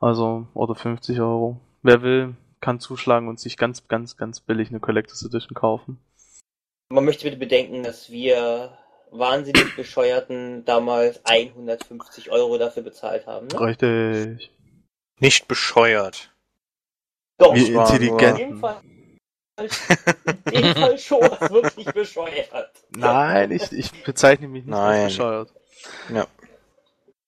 [0.01, 1.61] Also, oder 50 Euro.
[1.81, 5.99] Wer will, kann zuschlagen und sich ganz, ganz, ganz billig eine Collectors Edition kaufen.
[6.89, 8.77] Man möchte bitte bedenken, dass wir
[9.11, 13.47] wahnsinnig bescheuerten damals 150 Euro dafür bezahlt haben.
[13.47, 13.59] Ne?
[13.61, 14.51] Richtig.
[15.19, 16.31] Nicht bescheuert.
[17.37, 18.59] Doch, Wie war in dem intelligent.
[18.59, 18.81] Fall,
[19.57, 22.71] in dem Fall schon was wirklich bescheuert.
[22.89, 25.03] Nein, ich, ich bezeichne mich nicht Nein.
[25.03, 25.53] als bescheuert.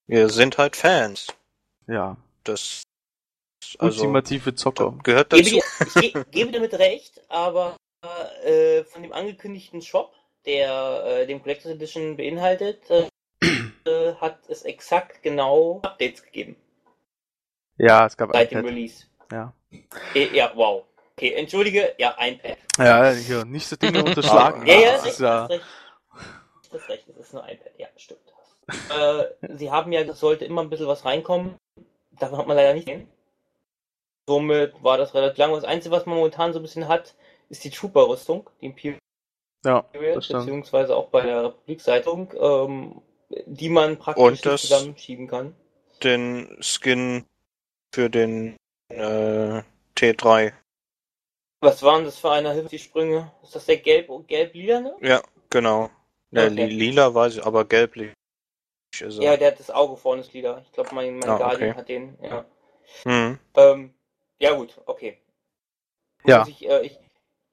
[0.08, 1.28] Wir sind halt Fans.
[1.88, 2.18] Ja.
[2.44, 2.84] Das
[3.80, 4.94] also Ultimative Zocker.
[5.04, 5.56] gehört Gebe dazu.
[5.56, 7.76] dir, ich ge gebe damit recht, aber
[8.46, 10.14] äh, von dem angekündigten Shop,
[10.46, 16.56] der äh, den Collector's Edition beinhaltet, äh, hat es exakt genau Updates gegeben
[17.78, 18.66] Ja, es gab seit dem.
[18.66, 19.06] Release.
[19.32, 19.54] Ja.
[20.14, 20.84] Eh, ja, wow.
[21.14, 22.58] Okay, entschuldige, ja, ein Pad.
[22.78, 24.66] Ja, hier, nicht so Dinge unterschlagen.
[24.66, 25.66] Ja, ja, Das ist ja, recht.
[26.72, 28.20] Das ist recht, es ist nur iPad, ja, stimmt.
[28.70, 31.56] äh, sie haben ja, es sollte immer ein bisschen was reinkommen.
[32.20, 33.08] Davon hat man leider nicht gesehen.
[34.28, 35.54] Somit war das relativ lang.
[35.54, 37.16] Das Einzige, was man momentan so ein bisschen hat,
[37.50, 39.00] ist die Trooper-Rüstung, die Imperial,
[39.66, 43.02] ja, beziehungsweise auch bei der Republik-Zeitung, ähm,
[43.46, 45.56] die man praktisch zusammenschieben kann.
[46.04, 47.26] Den Skin
[47.94, 48.56] für den
[48.90, 49.62] äh,
[49.96, 50.54] T3.
[51.62, 53.32] Was waren das für eine Hilfe, die Sprünge?
[53.44, 54.96] Ist das der gelb gelb-lila, ne?
[55.02, 55.90] Ja, genau.
[56.32, 56.50] Okay.
[56.50, 58.12] li- lila weiß ich, aber gelblich
[59.00, 59.24] ist er.
[59.24, 60.62] Ja, der hat das Auge vorne ist lila.
[60.66, 61.78] Ich glaube, mein, mein Ah, Guardian okay.
[61.80, 62.46] hat den, ja.
[63.04, 63.40] Hm.
[63.56, 63.94] Ähm,
[64.40, 65.18] ja gut, okay.
[66.26, 66.40] Ja.
[66.40, 67.00] Muss ich, äh, ich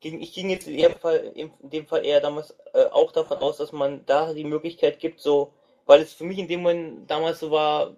[0.02, 3.56] ich ging jetzt in dem Fall, in dem Fall eher damals äh, auch davon aus,
[3.56, 5.54] dass man da die Möglichkeit gibt, so,
[5.86, 7.96] weil es für mich in dem Moment damals so war,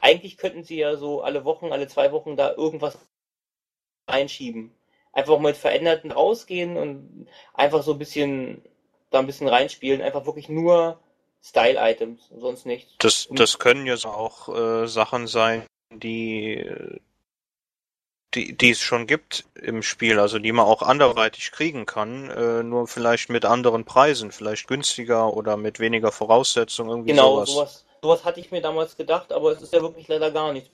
[0.00, 2.98] eigentlich könnten sie ja so alle Wochen, alle zwei Wochen da irgendwas
[4.06, 4.74] einschieben.
[5.12, 8.62] Einfach mit Veränderten rausgehen und einfach so ein bisschen
[9.10, 10.02] da ein bisschen reinspielen.
[10.02, 11.00] Einfach wirklich nur
[11.42, 12.94] Style-Items, sonst nichts.
[12.98, 16.64] Das, das können ja auch äh, Sachen sein, die,
[18.34, 22.62] die, die es schon gibt im Spiel, also die man auch anderweitig kriegen kann, äh,
[22.62, 27.50] nur vielleicht mit anderen Preisen, vielleicht günstiger oder mit weniger Voraussetzungen, irgendwie genau, sowas.
[27.50, 27.86] sowas.
[28.02, 30.70] Sowas hatte ich mir damals gedacht, aber es ist ja wirklich leider gar nichts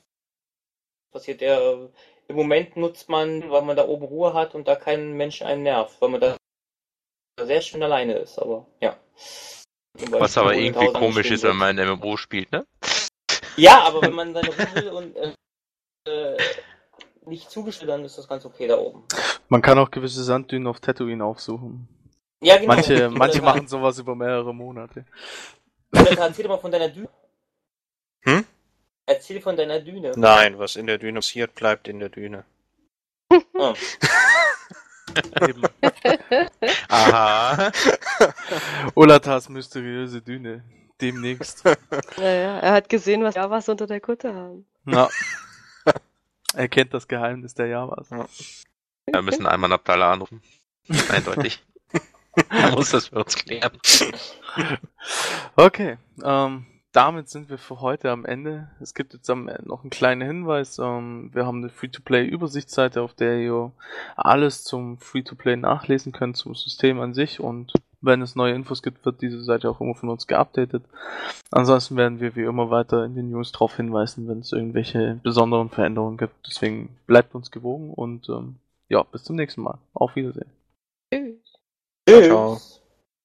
[1.12, 1.40] passiert.
[1.40, 1.88] Der,
[2.28, 5.62] Im Moment nutzt man, weil man da oben Ruhe hat und da keinen Menschen einen
[5.62, 6.36] nervt, weil man da
[7.42, 8.96] sehr schön alleine ist, aber ja.
[10.10, 12.66] Was aber irgendwie komisch ist, wenn man ein MMO spielt, ne?
[13.56, 15.32] Ja, aber wenn man seine Ruhe und äh,
[16.06, 16.36] äh,
[17.24, 19.04] nicht zugestellt, dann ist das ganz okay da oben.
[19.48, 21.88] Man kann auch gewisse Sanddünen auf Tatooine aufsuchen.
[22.40, 22.74] Ja, genau.
[22.74, 25.04] Manche, manche machen sowas über mehrere Monate.
[25.92, 27.08] Erzähl mal von deiner Düne.
[28.22, 28.44] Hm?
[29.06, 30.12] Erzähl von deiner Düne.
[30.16, 32.44] Nein, was in der Düne passiert, bleibt in der Düne.
[33.54, 33.74] Oh.
[35.40, 35.62] Eben.
[36.88, 37.72] Aha.
[38.94, 40.64] Olatas mysteriöse Düne.
[41.00, 41.64] Demnächst.
[42.16, 44.66] Naja, er hat gesehen, was Javas unter der Kutte haben.
[44.86, 45.08] Ja.
[46.54, 48.08] Er kennt das Geheimnis der Javas.
[48.08, 48.26] Ja.
[49.04, 50.42] Wir müssen einmal Abdallah anrufen.
[51.10, 51.62] Eindeutig.
[52.50, 53.72] Er muss das für uns klären.
[55.56, 56.66] Okay, ähm,
[56.96, 58.68] damit sind wir für heute am Ende.
[58.80, 60.78] Es gibt jetzt am Ende noch einen kleinen Hinweis.
[60.78, 63.72] Ähm, wir haben eine Free-to-Play-Übersichtsseite, auf der ihr
[64.16, 67.38] alles zum Free-to-Play nachlesen könnt, zum System an sich.
[67.38, 70.84] Und wenn es neue Infos gibt, wird diese Seite auch immer von uns geupdatet.
[71.50, 75.68] Ansonsten werden wir wie immer weiter in den News darauf hinweisen, wenn es irgendwelche besonderen
[75.68, 76.46] Veränderungen gibt.
[76.46, 78.56] Deswegen bleibt uns gewogen und ähm,
[78.88, 79.78] ja, bis zum nächsten Mal.
[79.92, 80.50] Auf Wiedersehen.
[81.12, 81.45] Tschüss.
[82.06, 82.26] Tschüss.
[82.26, 82.60] Ciao.